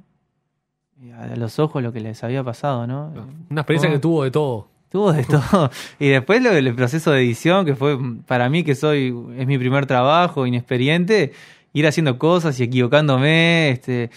eh, 1.01 1.11
a 1.13 1.35
los 1.35 1.59
ojos 1.59 1.83
lo 1.83 1.91
que 1.91 1.99
les 1.99 2.23
había 2.23 2.45
pasado, 2.45 2.87
¿no? 2.87 3.11
Una 3.49 3.61
experiencia 3.61 3.91
que 3.91 3.99
tuvo 3.99 4.23
de 4.23 4.31
todo. 4.31 4.69
Tuvo 4.89 5.11
de 5.11 5.25
todo. 5.25 5.69
Y 5.99 6.07
después 6.07 6.41
lo 6.41 6.53
del 6.53 6.73
proceso 6.75 7.11
de 7.11 7.19
edición, 7.19 7.65
que 7.65 7.75
fue 7.75 7.97
para 8.25 8.47
mí 8.47 8.63
que 8.63 8.73
soy, 8.73 9.13
es 9.37 9.45
mi 9.45 9.57
primer 9.57 9.85
trabajo, 9.85 10.47
inexperiente, 10.47 11.33
ir 11.73 11.87
haciendo 11.87 12.17
cosas 12.17 12.57
y 12.61 12.63
equivocándome, 12.63 13.71
este, 13.71 14.11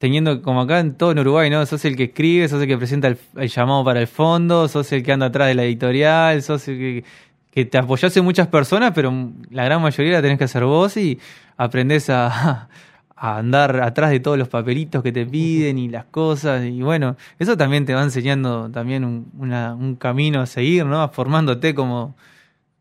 teniendo 0.00 0.40
como 0.42 0.62
acá 0.62 0.80
en 0.80 0.94
todo 0.94 1.12
en 1.12 1.18
Uruguay, 1.20 1.50
¿no? 1.50 1.64
Sos 1.66 1.84
el 1.84 1.94
que 1.94 2.04
escribe, 2.04 2.48
sos 2.48 2.60
el 2.62 2.66
que 2.68 2.76
presenta 2.78 3.06
el, 3.08 3.18
el 3.36 3.48
llamado 3.50 3.84
para 3.84 4.00
el 4.00 4.06
fondo, 4.08 4.66
sos 4.66 4.90
el 4.92 5.02
que 5.04 5.12
anda 5.12 5.26
atrás 5.26 5.48
de 5.48 5.54
la 5.54 5.64
editorial, 5.64 6.42
sos 6.42 6.66
el 6.68 6.78
que, 6.78 7.04
que 7.52 7.64
te 7.66 7.78
apoyás 7.78 8.16
en 8.16 8.24
muchas 8.24 8.48
personas, 8.48 8.92
pero 8.94 9.12
la 9.50 9.64
gran 9.64 9.82
mayoría 9.82 10.14
la 10.14 10.22
tenés 10.22 10.38
que 10.38 10.44
hacer 10.44 10.64
vos 10.64 10.96
y 10.96 11.18
aprendés 11.58 12.08
a, 12.10 12.68
a 13.16 13.36
andar 13.38 13.80
atrás 13.82 14.10
de 14.10 14.20
todos 14.20 14.38
los 14.38 14.48
papelitos 14.48 15.02
que 15.02 15.12
te 15.12 15.26
piden 15.26 15.78
y 15.78 15.88
las 15.90 16.06
cosas. 16.06 16.64
Y 16.64 16.80
bueno, 16.82 17.16
eso 17.38 17.56
también 17.58 17.84
te 17.84 17.92
va 17.94 18.02
enseñando 18.02 18.70
también 18.70 19.04
un, 19.04 19.30
una- 19.38 19.74
un 19.74 19.96
camino 19.96 20.40
a 20.40 20.46
seguir, 20.46 20.86
¿no? 20.86 21.06
Formándote 21.10 21.74
como, 21.74 22.16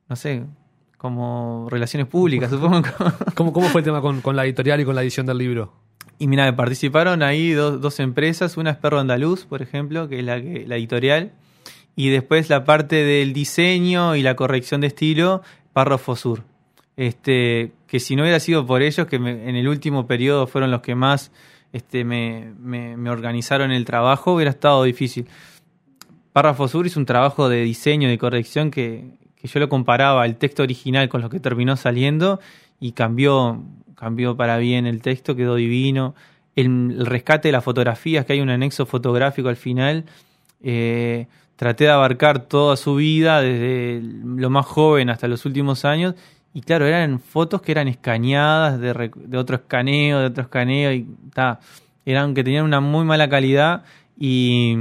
no 0.08 0.16
sé, 0.16 0.44
como 0.98 1.68
relaciones 1.70 2.08
públicas, 2.08 2.50
supongo. 2.52 2.82
¿Cómo, 3.36 3.52
cómo 3.54 3.68
fue 3.68 3.82
el 3.82 3.86
tema 3.86 4.00
con, 4.02 4.22
con 4.22 4.36
la 4.38 4.46
editorial 4.46 4.80
y 4.82 4.86
con 4.86 4.96
la 4.96 5.02
edición 5.04 5.26
del 5.26 5.38
libro? 5.38 5.74
Y 6.20 6.28
mira, 6.28 6.54
participaron 6.56 7.24
ahí 7.24 7.52
dos, 7.52 7.80
dos 7.82 8.00
empresas, 8.00 8.58
una 8.58 8.72
es 8.72 8.78
Perro 8.78 9.00
Andaluz, 9.00 9.46
por 9.46 9.62
ejemplo, 9.62 10.08
que 10.10 10.20
es 10.20 10.26
la, 10.26 10.36
editorial, 10.36 11.32
y 11.96 12.10
después 12.10 12.50
la 12.50 12.66
parte 12.66 12.98
del 12.98 13.32
diseño 13.34 14.16
y 14.16 14.22
la 14.22 14.36
corrección 14.36 14.82
de 14.82 14.88
estilo, 14.88 15.42
Párrafo 15.74 16.16
Sur. 16.18 16.44
Este, 16.98 17.72
que 17.88 18.02
si 18.02 18.18
no 18.18 18.24
hubiera 18.24 18.42
sido 18.42 18.66
por 18.66 18.82
ellos, 18.82 19.08
que 19.08 19.16
en 19.16 19.56
el 19.56 19.68
último 19.70 20.06
periodo 20.08 20.46
fueron 20.48 20.72
los 20.72 20.82
que 20.82 20.96
más 20.96 21.32
este, 21.72 22.04
me, 22.04 22.54
me- 22.60 23.10
organizaron 23.10 23.72
el 23.72 23.86
trabajo, 23.86 24.34
hubiera 24.34 24.52
estado 24.52 24.84
difícil. 24.84 25.26
Párrafo 26.34 26.68
Sur 26.68 26.86
hizo 26.86 27.00
un 27.00 27.06
trabajo 27.06 27.48
de 27.48 27.62
diseño 27.64 28.10
y 28.10 28.12
de 28.12 28.18
corrección 28.18 28.72
que, 28.72 29.18
que 29.38 29.48
yo 29.48 29.60
lo 29.62 29.70
comparaba 29.70 30.26
el 30.26 30.36
texto 30.36 30.64
original 30.64 31.08
con 31.08 31.22
lo 31.22 31.30
que 31.30 31.40
terminó 31.40 31.78
saliendo 31.78 32.42
y 32.82 32.92
cambió, 32.92 33.64
cambió 34.00 34.38
para 34.38 34.58
bien 34.58 34.86
el 34.88 35.02
texto, 35.02 35.36
quedó 35.36 35.56
divino. 35.56 36.16
El, 36.56 36.96
el 37.00 37.06
rescate 37.06 37.50
de 37.50 37.52
las 37.52 37.64
fotografías, 37.64 38.26
que 38.26 38.34
hay 38.34 38.42
un 38.42 38.50
anexo 38.50 38.86
fotográfico 38.86 39.50
al 39.50 39.58
final. 39.58 40.06
eh, 40.64 41.28
traté 41.60 41.84
de 41.84 41.90
abarcar 41.90 42.48
toda 42.48 42.78
su 42.78 42.96
vida, 42.96 43.42
desde 43.42 44.02
lo 44.02 44.50
más 44.50 44.66
joven 44.66 45.10
hasta 45.10 45.28
los 45.28 45.46
últimos 45.46 45.84
años. 45.84 46.16
Y 46.54 46.62
claro, 46.62 46.86
eran 46.88 47.20
fotos 47.20 47.62
que 47.62 47.74
eran 47.74 47.90
escaneadas 47.90 48.80
de, 48.80 49.38
otro 49.38 49.58
escaneo, 49.58 50.20
de 50.20 50.26
otro 50.26 50.44
escaneo, 50.44 50.94
y 50.94 51.06
ta, 51.34 51.60
eran 52.06 52.34
que 52.34 52.46
tenían 52.46 52.64
una 52.64 52.80
muy 52.80 53.04
mala 53.04 53.30
calidad. 53.30 53.84
Y, 54.18 54.78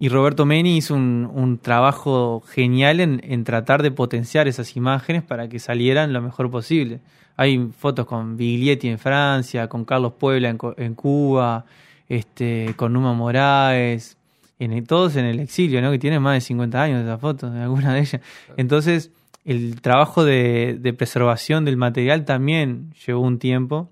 Roberto 0.00 0.44
Meni 0.44 0.76
hizo 0.76 0.94
un, 0.94 1.58
trabajo 1.62 2.42
genial 2.48 2.98
en, 3.00 3.20
en 3.24 3.44
tratar 3.44 3.82
de 3.82 3.90
potenciar 3.92 4.48
esas 4.48 4.76
imágenes 4.76 5.22
para 5.22 5.48
que 5.48 5.60
salieran 5.60 6.12
lo 6.12 6.20
mejor 6.20 6.50
posible. 6.50 7.00
Hay 7.36 7.68
fotos 7.76 8.06
con 8.06 8.36
Biglietti 8.36 8.88
en 8.88 8.98
Francia, 8.98 9.68
con 9.68 9.84
Carlos 9.84 10.12
Puebla 10.18 10.48
en, 10.50 10.58
en 10.76 10.94
Cuba, 10.94 11.64
este, 12.08 12.74
con 12.76 12.92
Numa 12.92 13.12
Moraes, 13.12 14.16
en, 14.58 14.86
todos 14.86 15.16
en 15.16 15.24
el 15.24 15.40
exilio, 15.40 15.82
¿no? 15.82 15.90
que 15.90 15.98
tienen 15.98 16.22
más 16.22 16.34
de 16.34 16.40
50 16.40 16.80
años 16.82 17.02
esas 17.02 17.20
fotos, 17.20 17.52
alguna 17.54 17.92
de 17.94 18.00
ellas. 18.00 18.20
Entonces, 18.56 19.10
el 19.44 19.80
trabajo 19.80 20.24
de, 20.24 20.78
de 20.80 20.92
preservación 20.92 21.64
del 21.64 21.76
material 21.76 22.24
también 22.24 22.92
llevó 23.06 23.20
un 23.22 23.38
tiempo. 23.38 23.90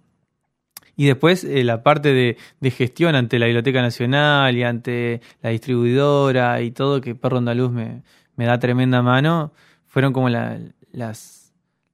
Y 0.96 1.06
después 1.06 1.42
eh, 1.44 1.64
la 1.64 1.82
parte 1.82 2.12
de, 2.12 2.36
de 2.60 2.70
gestión 2.70 3.14
ante 3.16 3.38
la 3.38 3.46
Biblioteca 3.46 3.80
Nacional 3.82 4.56
y 4.56 4.62
ante 4.62 5.20
la 5.42 5.50
distribuidora 5.50 6.60
y 6.62 6.70
todo, 6.70 7.00
que 7.00 7.14
Perro 7.14 7.38
Andaluz 7.38 7.72
me, 7.72 8.02
me 8.36 8.44
da 8.44 8.58
tremenda 8.58 9.02
mano, 9.02 9.52
fueron 9.86 10.12
como 10.12 10.28
la- 10.28 10.58
las, 10.92 11.41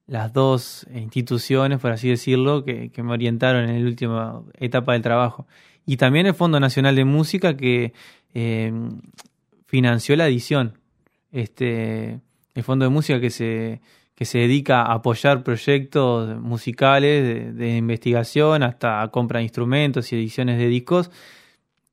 las 0.09 0.33
dos 0.33 0.87
instituciones, 0.93 1.79
por 1.79 1.93
así 1.93 2.09
decirlo, 2.09 2.65
que, 2.65 2.91
me 2.97 3.13
orientaron 3.13 3.69
en 3.69 3.83
la 3.83 3.89
última 3.89 4.43
etapa 4.59 4.95
del 4.95 5.03
trabajo. 5.03 5.47
Y 5.87 5.99
también 5.99 6.27
el 6.27 6.35
Fondo 6.35 6.59
Nacional 6.59 6.97
de 6.97 7.05
Música 7.05 7.57
que 7.57 7.93
eh, 8.35 8.73
financió 9.67 10.17
la 10.17 10.27
edición. 10.27 10.79
Este, 11.31 12.21
el 12.55 12.63
Fondo 12.65 12.87
de 12.87 12.91
Música 12.91 13.21
que 13.21 13.31
se, 13.31 13.81
que 14.15 14.25
se 14.25 14.39
dedica 14.39 14.81
a 14.83 14.95
apoyar 14.95 15.45
proyectos 15.45 16.41
musicales 16.41 17.23
de, 17.23 17.53
de 17.53 17.77
investigación 17.77 18.63
hasta 18.63 19.07
compra 19.09 19.39
de 19.39 19.45
instrumentos 19.45 20.11
y 20.13 20.17
ediciones 20.17 20.59
de 20.59 20.67
discos, 20.69 21.11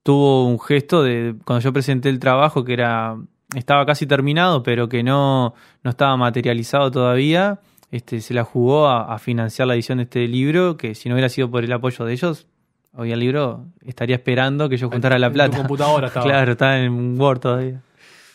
tuvo 0.04 0.47
un 0.47 0.60
gesto 0.60 1.04
de 1.04 1.36
cuando 1.43 1.62
yo 1.62 1.73
presenté 1.73 2.10
el 2.10 2.19
trabajo 2.19 2.63
que 2.63 2.73
era 2.73 3.17
estaba 3.54 3.86
casi 3.86 4.08
terminado, 4.08 4.63
pero 4.63 4.89
que 4.89 5.04
no, 5.04 5.54
no 5.84 5.89
estaba 5.89 6.15
materializado 6.17 6.91
todavía. 6.91 7.60
Este, 7.91 8.21
se 8.21 8.34
la 8.34 8.43
jugó 8.43 8.88
a, 8.88 9.13
a 9.13 9.19
financiar 9.19 9.67
la 9.67 9.76
edición 9.76 10.00
de 10.00 10.04
este 10.06 10.28
libro, 10.28 10.78
que 10.78 10.95
si 10.95 11.08
no 11.10 11.15
hubiera 11.15 11.30
sido 11.30 11.50
por 11.50 11.63
el 11.63 11.71
apoyo 11.71 12.06
de 12.06 12.13
ellos, 12.13 12.48
hoy 12.93 13.12
el 13.12 13.19
libro 13.19 13.65
estaría 13.86 14.15
esperando 14.15 14.67
que 14.69 14.78
yo 14.78 14.89
juntara 14.89 15.17
la 15.19 15.28
En 15.28 15.32
tu 15.32 15.36
plata. 15.36 15.58
computadora 15.58 16.08
estaba. 16.08 16.26
Claro, 16.30 16.52
está 16.54 16.80
en 16.80 17.19
Word 17.19 17.39
todavía. 17.39 17.82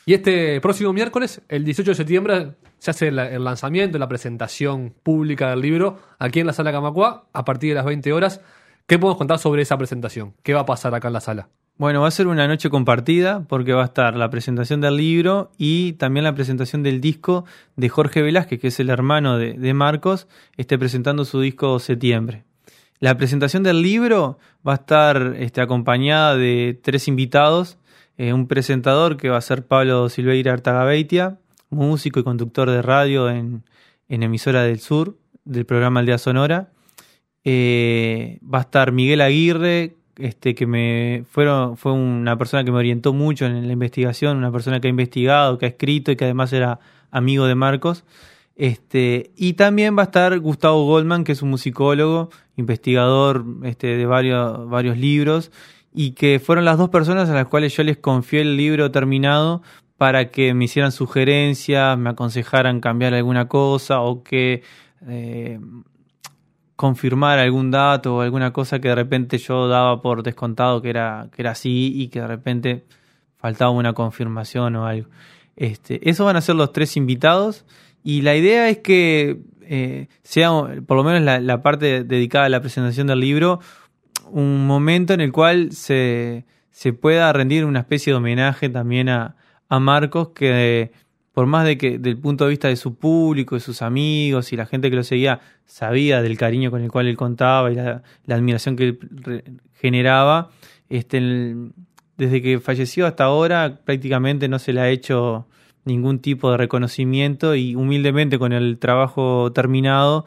Y 0.06 0.14
este 0.14 0.60
próximo 0.60 0.92
miércoles, 0.92 1.42
el 1.48 1.64
18 1.64 1.90
de 1.90 1.94
septiembre, 1.94 2.52
se 2.78 2.90
hace 2.90 3.08
el 3.08 3.44
lanzamiento, 3.44 3.98
la 3.98 4.08
presentación 4.08 4.94
pública 5.02 5.50
del 5.50 5.60
libro 5.60 5.98
aquí 6.18 6.40
en 6.40 6.46
la 6.46 6.52
sala 6.52 6.72
Camacua 6.72 7.26
a 7.32 7.44
partir 7.44 7.70
de 7.70 7.74
las 7.76 7.84
20 7.84 8.12
horas. 8.12 8.40
¿Qué 8.86 8.98
podemos 8.98 9.18
contar 9.18 9.38
sobre 9.38 9.62
esa 9.62 9.76
presentación? 9.76 10.34
¿Qué 10.42 10.54
va 10.54 10.60
a 10.60 10.66
pasar 10.66 10.94
acá 10.94 11.08
en 11.08 11.14
la 11.14 11.20
sala? 11.20 11.48
Bueno, 11.80 12.02
va 12.02 12.08
a 12.08 12.10
ser 12.10 12.26
una 12.26 12.46
noche 12.46 12.68
compartida 12.68 13.46
porque 13.48 13.72
va 13.72 13.80
a 13.80 13.86
estar 13.86 14.14
la 14.14 14.28
presentación 14.28 14.82
del 14.82 14.98
libro 14.98 15.50
y 15.56 15.94
también 15.94 16.24
la 16.24 16.34
presentación 16.34 16.82
del 16.82 17.00
disco 17.00 17.46
de 17.74 17.88
Jorge 17.88 18.20
Velázquez, 18.20 18.60
que 18.60 18.68
es 18.68 18.80
el 18.80 18.90
hermano 18.90 19.38
de, 19.38 19.72
Marcos, 19.72 20.28
esté 20.58 20.76
presentando 20.76 21.24
su 21.24 21.40
disco 21.40 21.78
Septiembre. 21.78 22.44
La 22.98 23.16
presentación 23.16 23.62
del 23.62 23.80
libro 23.80 24.38
va 24.68 24.72
a 24.72 24.74
estar 24.74 25.36
este, 25.38 25.62
acompañada 25.62 26.36
de 26.36 26.78
tres 26.82 27.08
invitados, 27.08 27.78
eh, 28.18 28.34
un 28.34 28.46
presentador 28.46 29.16
que 29.16 29.30
va 29.30 29.38
a 29.38 29.40
ser 29.40 29.66
Pablo 29.66 30.10
Silveira 30.10 30.52
Artagabeitia, 30.52 31.38
músico 31.70 32.20
y 32.20 32.24
conductor 32.24 32.68
de 32.68 32.82
radio 32.82 33.30
en, 33.30 33.64
en 34.10 34.22
Emisora 34.22 34.64
del 34.64 34.80
Sur, 34.80 35.16
del 35.46 35.64
programa 35.64 36.00
Aldea 36.00 36.18
Sonora. 36.18 36.72
Eh, 37.42 38.38
va 38.42 38.58
a 38.58 38.62
estar 38.62 38.92
Miguel 38.92 39.22
Aguirre, 39.22 39.96
este, 40.20 40.54
que 40.54 40.66
me 40.66 41.24
fueron, 41.30 41.76
fue 41.76 41.92
una 41.92 42.36
persona 42.36 42.64
que 42.64 42.70
me 42.70 42.78
orientó 42.78 43.12
mucho 43.12 43.46
en 43.46 43.66
la 43.66 43.72
investigación, 43.72 44.36
una 44.36 44.52
persona 44.52 44.80
que 44.80 44.88
ha 44.88 44.90
investigado, 44.90 45.58
que 45.58 45.66
ha 45.66 45.68
escrito 45.70 46.12
y 46.12 46.16
que 46.16 46.24
además 46.24 46.52
era 46.52 46.80
amigo 47.10 47.46
de 47.46 47.54
Marcos. 47.54 48.04
Este, 48.56 49.30
y 49.36 49.54
también 49.54 49.96
va 49.96 50.02
a 50.02 50.04
estar 50.04 50.38
Gustavo 50.38 50.84
Goldman, 50.84 51.24
que 51.24 51.32
es 51.32 51.42
un 51.42 51.50
musicólogo, 51.50 52.30
investigador 52.56 53.44
este, 53.64 53.96
de 53.96 54.06
varios, 54.06 54.68
varios 54.68 54.98
libros, 54.98 55.50
y 55.94 56.12
que 56.12 56.40
fueron 56.40 56.64
las 56.64 56.78
dos 56.78 56.90
personas 56.90 57.30
a 57.30 57.34
las 57.34 57.46
cuales 57.46 57.74
yo 57.74 57.82
les 57.82 57.96
confié 57.96 58.42
el 58.42 58.56
libro 58.56 58.90
terminado 58.90 59.62
para 59.96 60.30
que 60.30 60.54
me 60.54 60.66
hicieran 60.66 60.92
sugerencias, 60.92 61.98
me 61.98 62.10
aconsejaran 62.10 62.80
cambiar 62.80 63.14
alguna 63.14 63.48
cosa 63.48 64.00
o 64.00 64.22
que 64.22 64.62
eh, 65.08 65.58
confirmar 66.80 67.38
algún 67.38 67.70
dato 67.70 68.16
o 68.16 68.20
alguna 68.22 68.54
cosa 68.54 68.78
que 68.78 68.88
de 68.88 68.94
repente 68.94 69.36
yo 69.36 69.68
daba 69.68 70.00
por 70.00 70.22
descontado 70.22 70.80
que 70.80 70.88
era, 70.88 71.28
que 71.30 71.42
era 71.42 71.50
así 71.50 71.92
y 71.94 72.08
que 72.08 72.22
de 72.22 72.26
repente 72.26 72.86
faltaba 73.36 73.70
una 73.70 73.92
confirmación 73.92 74.76
o 74.76 74.86
algo. 74.86 75.10
Este, 75.56 76.08
esos 76.08 76.24
van 76.24 76.36
a 76.36 76.40
ser 76.40 76.54
los 76.54 76.72
tres 76.72 76.96
invitados 76.96 77.66
y 78.02 78.22
la 78.22 78.34
idea 78.34 78.70
es 78.70 78.78
que 78.78 79.42
eh, 79.60 80.08
sea, 80.22 80.52
por 80.86 80.96
lo 80.96 81.04
menos 81.04 81.20
la, 81.20 81.38
la 81.38 81.60
parte 81.60 82.02
dedicada 82.02 82.46
a 82.46 82.48
la 82.48 82.62
presentación 82.62 83.08
del 83.08 83.20
libro, 83.20 83.60
un 84.30 84.66
momento 84.66 85.12
en 85.12 85.20
el 85.20 85.32
cual 85.32 85.72
se, 85.72 86.46
se 86.70 86.94
pueda 86.94 87.30
rendir 87.34 87.66
una 87.66 87.80
especie 87.80 88.14
de 88.14 88.16
homenaje 88.16 88.70
también 88.70 89.10
a, 89.10 89.36
a 89.68 89.80
Marcos 89.80 90.30
que 90.30 90.92
por 91.32 91.46
más 91.46 91.64
de 91.64 91.78
que 91.78 91.98
del 91.98 92.18
punto 92.18 92.44
de 92.44 92.50
vista 92.50 92.68
de 92.68 92.76
su 92.76 92.96
público, 92.96 93.54
de 93.54 93.60
sus 93.60 93.82
amigos 93.82 94.52
y 94.52 94.56
la 94.56 94.66
gente 94.66 94.90
que 94.90 94.96
lo 94.96 95.04
seguía, 95.04 95.40
sabía 95.64 96.22
del 96.22 96.36
cariño 96.36 96.70
con 96.70 96.82
el 96.82 96.90
cual 96.90 97.06
él 97.06 97.16
contaba 97.16 97.70
y 97.70 97.76
la, 97.76 98.02
admiración 98.28 98.76
que 98.76 98.84
él 98.84 99.60
generaba, 99.74 100.50
este, 100.88 101.56
desde 102.16 102.42
que 102.42 102.60
falleció 102.60 103.06
hasta 103.06 103.24
ahora 103.24 103.80
prácticamente 103.84 104.48
no 104.48 104.58
se 104.58 104.72
le 104.72 104.80
ha 104.80 104.88
hecho 104.88 105.46
ningún 105.84 106.18
tipo 106.18 106.50
de 106.50 106.56
reconocimiento 106.56 107.54
y 107.54 107.74
humildemente 107.74 108.38
con 108.38 108.52
el 108.52 108.78
trabajo 108.78 109.52
terminado 109.52 110.26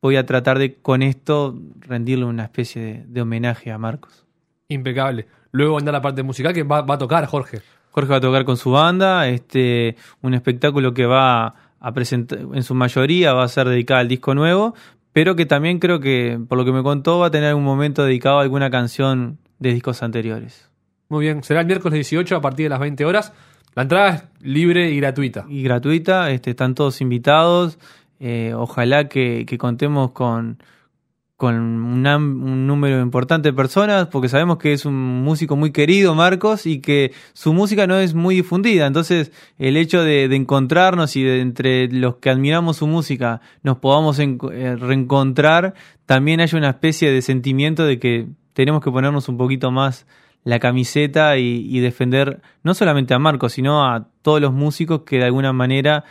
voy 0.00 0.16
a 0.16 0.26
tratar 0.26 0.58
de 0.58 0.74
con 0.74 1.02
esto 1.02 1.58
rendirle 1.80 2.24
una 2.24 2.44
especie 2.44 3.04
de, 3.06 3.20
homenaje 3.20 3.70
a 3.70 3.78
Marcos. 3.78 4.24
Impecable. 4.68 5.26
luego 5.52 5.76
vendrá 5.76 5.92
la 5.92 6.02
parte 6.02 6.22
musical 6.22 6.52
que 6.52 6.62
va 6.62 6.84
a 6.88 6.98
tocar 6.98 7.26
Jorge. 7.26 7.60
Jorge 7.92 8.10
va 8.10 8.16
a 8.16 8.20
tocar 8.20 8.44
con 8.44 8.56
su 8.56 8.70
banda, 8.70 9.28
este, 9.28 9.96
un 10.22 10.34
espectáculo 10.34 10.94
que 10.94 11.06
va 11.06 11.54
a 11.78 11.92
presentar, 11.92 12.40
en 12.40 12.62
su 12.62 12.74
mayoría 12.74 13.34
va 13.34 13.44
a 13.44 13.48
ser 13.48 13.68
dedicado 13.68 14.00
al 14.00 14.08
disco 14.08 14.34
nuevo, 14.34 14.74
pero 15.12 15.36
que 15.36 15.44
también 15.44 15.78
creo 15.78 16.00
que, 16.00 16.40
por 16.48 16.56
lo 16.56 16.64
que 16.64 16.72
me 16.72 16.82
contó, 16.82 17.18
va 17.18 17.26
a 17.26 17.30
tener 17.30 17.54
un 17.54 17.64
momento 17.64 18.04
dedicado 18.04 18.38
a 18.38 18.42
alguna 18.42 18.70
canción 18.70 19.38
de 19.58 19.74
discos 19.74 20.02
anteriores. 20.02 20.70
Muy 21.08 21.26
bien, 21.26 21.44
será 21.44 21.60
el 21.60 21.66
miércoles 21.66 21.94
18 21.94 22.36
a 22.36 22.40
partir 22.40 22.64
de 22.64 22.70
las 22.70 22.80
20 22.80 23.04
horas. 23.04 23.34
La 23.74 23.82
entrada 23.82 24.08
es 24.08 24.24
libre 24.40 24.90
y 24.90 24.96
gratuita. 24.96 25.44
Y 25.48 25.62
gratuita, 25.62 26.30
este, 26.30 26.50
están 26.50 26.74
todos 26.74 27.02
invitados. 27.02 27.78
Eh, 28.20 28.54
ojalá 28.56 29.08
que, 29.08 29.44
que 29.46 29.58
contemos 29.58 30.12
con, 30.12 30.62
con 31.42 31.56
un, 31.56 32.66
número 32.68 33.00
importante 33.00 33.48
de 33.48 33.52
personas, 33.52 34.06
porque 34.06 34.28
sabemos 34.28 34.58
que 34.58 34.72
es 34.72 34.86
un 34.86 35.24
músico 35.24 35.56
muy 35.56 35.72
querido, 35.72 36.14
Marcos, 36.14 36.66
y 36.66 36.80
que 36.80 37.12
su 37.32 37.52
música 37.52 37.88
no 37.88 37.96
es 37.96 38.14
muy 38.14 38.36
difundida. 38.36 38.86
Entonces, 38.86 39.32
el 39.58 39.76
hecho 39.76 40.04
de, 40.04 40.26
encontrarnos 40.36 41.16
y 41.16 41.24
de 41.24 41.40
entre 41.40 41.88
los 41.88 42.18
que 42.18 42.30
admiramos 42.30 42.76
su 42.76 42.86
música 42.86 43.40
nos 43.64 43.78
podamos 43.78 44.20
eh, 44.20 44.76
reencontrar, 44.76 45.74
también 46.06 46.40
hay 46.40 46.48
una 46.52 46.70
especie 46.70 47.10
de 47.10 47.20
sentimiento 47.22 47.84
de 47.86 47.98
que 47.98 48.28
tenemos 48.52 48.80
que 48.80 48.92
ponernos 48.92 49.28
un 49.28 49.36
poquito 49.36 49.72
más 49.72 50.06
la 50.44 50.60
camiseta 50.60 51.38
y, 51.38 51.66
y 51.68 51.80
defender 51.80 52.40
no 52.62 52.72
solamente 52.72 53.14
a 53.14 53.18
Marcos, 53.18 53.54
sino 53.54 53.84
a 53.84 54.06
todos 54.22 54.40
los 54.40 54.52
músicos 54.52 55.00
que 55.00 55.16
de 55.18 55.24
alguna 55.24 55.52
manera, 55.52 56.04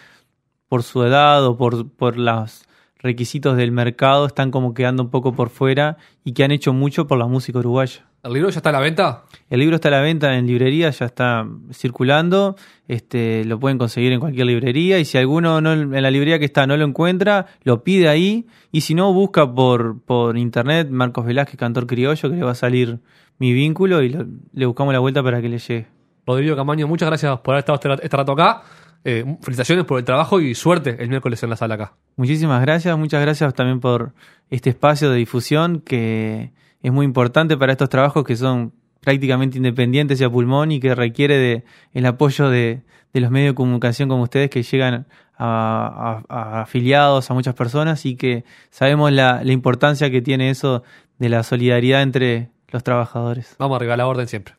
por 0.67 0.83
su 0.83 1.05
edad 1.05 1.45
o 1.45 1.55
por, 1.55 1.89
por 1.89 2.17
los 2.17 2.65
requisitos 3.01 3.57
del 3.57 3.71
mercado, 3.71 4.25
están 4.25 4.51
como 4.51 4.73
quedando 4.73 5.03
un 5.03 5.09
poco 5.09 5.33
por 5.33 5.49
fuera 5.49 5.97
y 6.23 6.33
que 6.33 6.43
han 6.43 6.51
hecho 6.51 6.71
mucho 6.73 7.07
por 7.07 7.17
la 7.17 7.25
música 7.27 7.59
uruguaya. 7.59 8.05
¿El 8.23 8.33
libro 8.33 8.49
ya 8.51 8.57
está 8.57 8.69
a 8.69 8.73
la 8.73 8.79
venta? 8.79 9.23
El 9.49 9.59
libro 9.61 9.75
está 9.75 9.87
a 9.87 9.91
la 9.91 10.01
venta 10.01 10.37
en 10.37 10.45
librerías, 10.45 10.99
ya 10.99 11.07
está 11.07 11.47
circulando, 11.73 12.55
este, 12.87 13.43
lo 13.45 13.59
pueden 13.59 13.79
conseguir 13.79 14.11
en 14.11 14.19
cualquier 14.19 14.45
librería 14.45 14.99
y 14.99 15.05
si 15.05 15.17
alguno 15.17 15.59
no, 15.59 15.73
en 15.73 16.01
la 16.03 16.11
librería 16.11 16.37
que 16.37 16.45
está 16.45 16.67
no 16.67 16.77
lo 16.77 16.85
encuentra, 16.85 17.47
lo 17.63 17.83
pide 17.83 18.07
ahí 18.09 18.45
y 18.71 18.81
si 18.81 18.93
no, 18.93 19.11
busca 19.13 19.51
por, 19.51 19.99
por 20.01 20.37
internet 20.37 20.89
Marcos 20.91 21.25
Velázquez, 21.25 21.57
cantor 21.57 21.87
criollo, 21.87 22.29
que 22.29 22.35
le 22.35 22.43
va 22.43 22.51
a 22.51 22.55
salir 22.55 22.99
mi 23.39 23.53
vínculo 23.53 24.03
y 24.03 24.09
lo- 24.09 24.27
le 24.53 24.65
buscamos 24.67 24.93
la 24.93 24.99
vuelta 24.99 25.23
para 25.23 25.41
que 25.41 25.49
le 25.49 25.57
llegue. 25.57 25.87
Rodrigo 26.27 26.55
Camaño, 26.55 26.87
muchas 26.87 27.07
gracias 27.09 27.39
por 27.39 27.55
haber 27.55 27.61
estado 27.67 27.79
este, 27.95 28.05
este 28.05 28.17
rato 28.17 28.33
acá. 28.33 28.61
Eh, 29.03 29.25
felicitaciones 29.41 29.85
por 29.85 29.97
el 29.99 30.05
trabajo 30.05 30.39
y 30.41 30.53
suerte 30.53 30.97
el 30.99 31.09
miércoles 31.09 31.41
en 31.43 31.49
la 31.49 31.55
sala 31.55 31.75
acá. 31.75 31.93
Muchísimas 32.17 32.61
gracias, 32.61 32.95
muchas 32.97 33.21
gracias 33.21 33.53
también 33.55 33.79
por 33.79 34.13
este 34.49 34.69
espacio 34.69 35.09
de 35.09 35.17
difusión 35.17 35.79
que 35.81 36.51
es 36.83 36.91
muy 36.91 37.05
importante 37.05 37.57
para 37.57 37.71
estos 37.71 37.89
trabajos 37.89 38.23
que 38.23 38.35
son 38.35 38.73
prácticamente 38.99 39.57
independientes 39.57 40.21
y 40.21 40.23
a 40.23 40.29
pulmón 40.29 40.71
y 40.71 40.79
que 40.79 40.93
requiere 40.93 41.37
de 41.37 41.63
el 41.93 42.05
apoyo 42.05 42.49
de, 42.51 42.83
de 43.13 43.21
los 43.21 43.31
medios 43.31 43.53
de 43.53 43.55
comunicación 43.55 44.07
como 44.07 44.21
ustedes 44.23 44.51
que 44.51 44.61
llegan 44.61 45.07
a, 45.35 46.21
a- 46.29 46.35
a 46.59 46.61
afiliados, 46.61 47.31
a 47.31 47.33
muchas 47.33 47.55
personas 47.55 48.05
y 48.05 48.15
que 48.15 48.43
sabemos 48.69 49.11
la, 49.11 49.43
la 49.43 49.51
importancia 49.51 50.11
que 50.11 50.21
tiene 50.21 50.51
eso 50.51 50.83
de 51.17 51.29
la 51.29 51.41
solidaridad 51.41 52.03
entre 52.03 52.51
los 52.67 52.83
trabajadores. 52.83 53.55
Vamos 53.57 53.77
arriba 53.77 53.95
a 53.95 53.97
la 53.97 54.05
orden 54.05 54.27
siempre. 54.27 54.53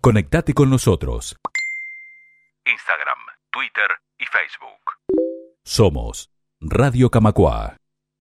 Conectate 0.00 0.54
con 0.54 0.70
nosotros. 0.70 1.36
Instagram, 2.66 3.03
Twitter 3.54 3.86
y 4.18 4.24
Facebook. 4.26 4.82
Somos 5.64 6.28
Radio 6.60 7.08
Camacua. 7.08 7.76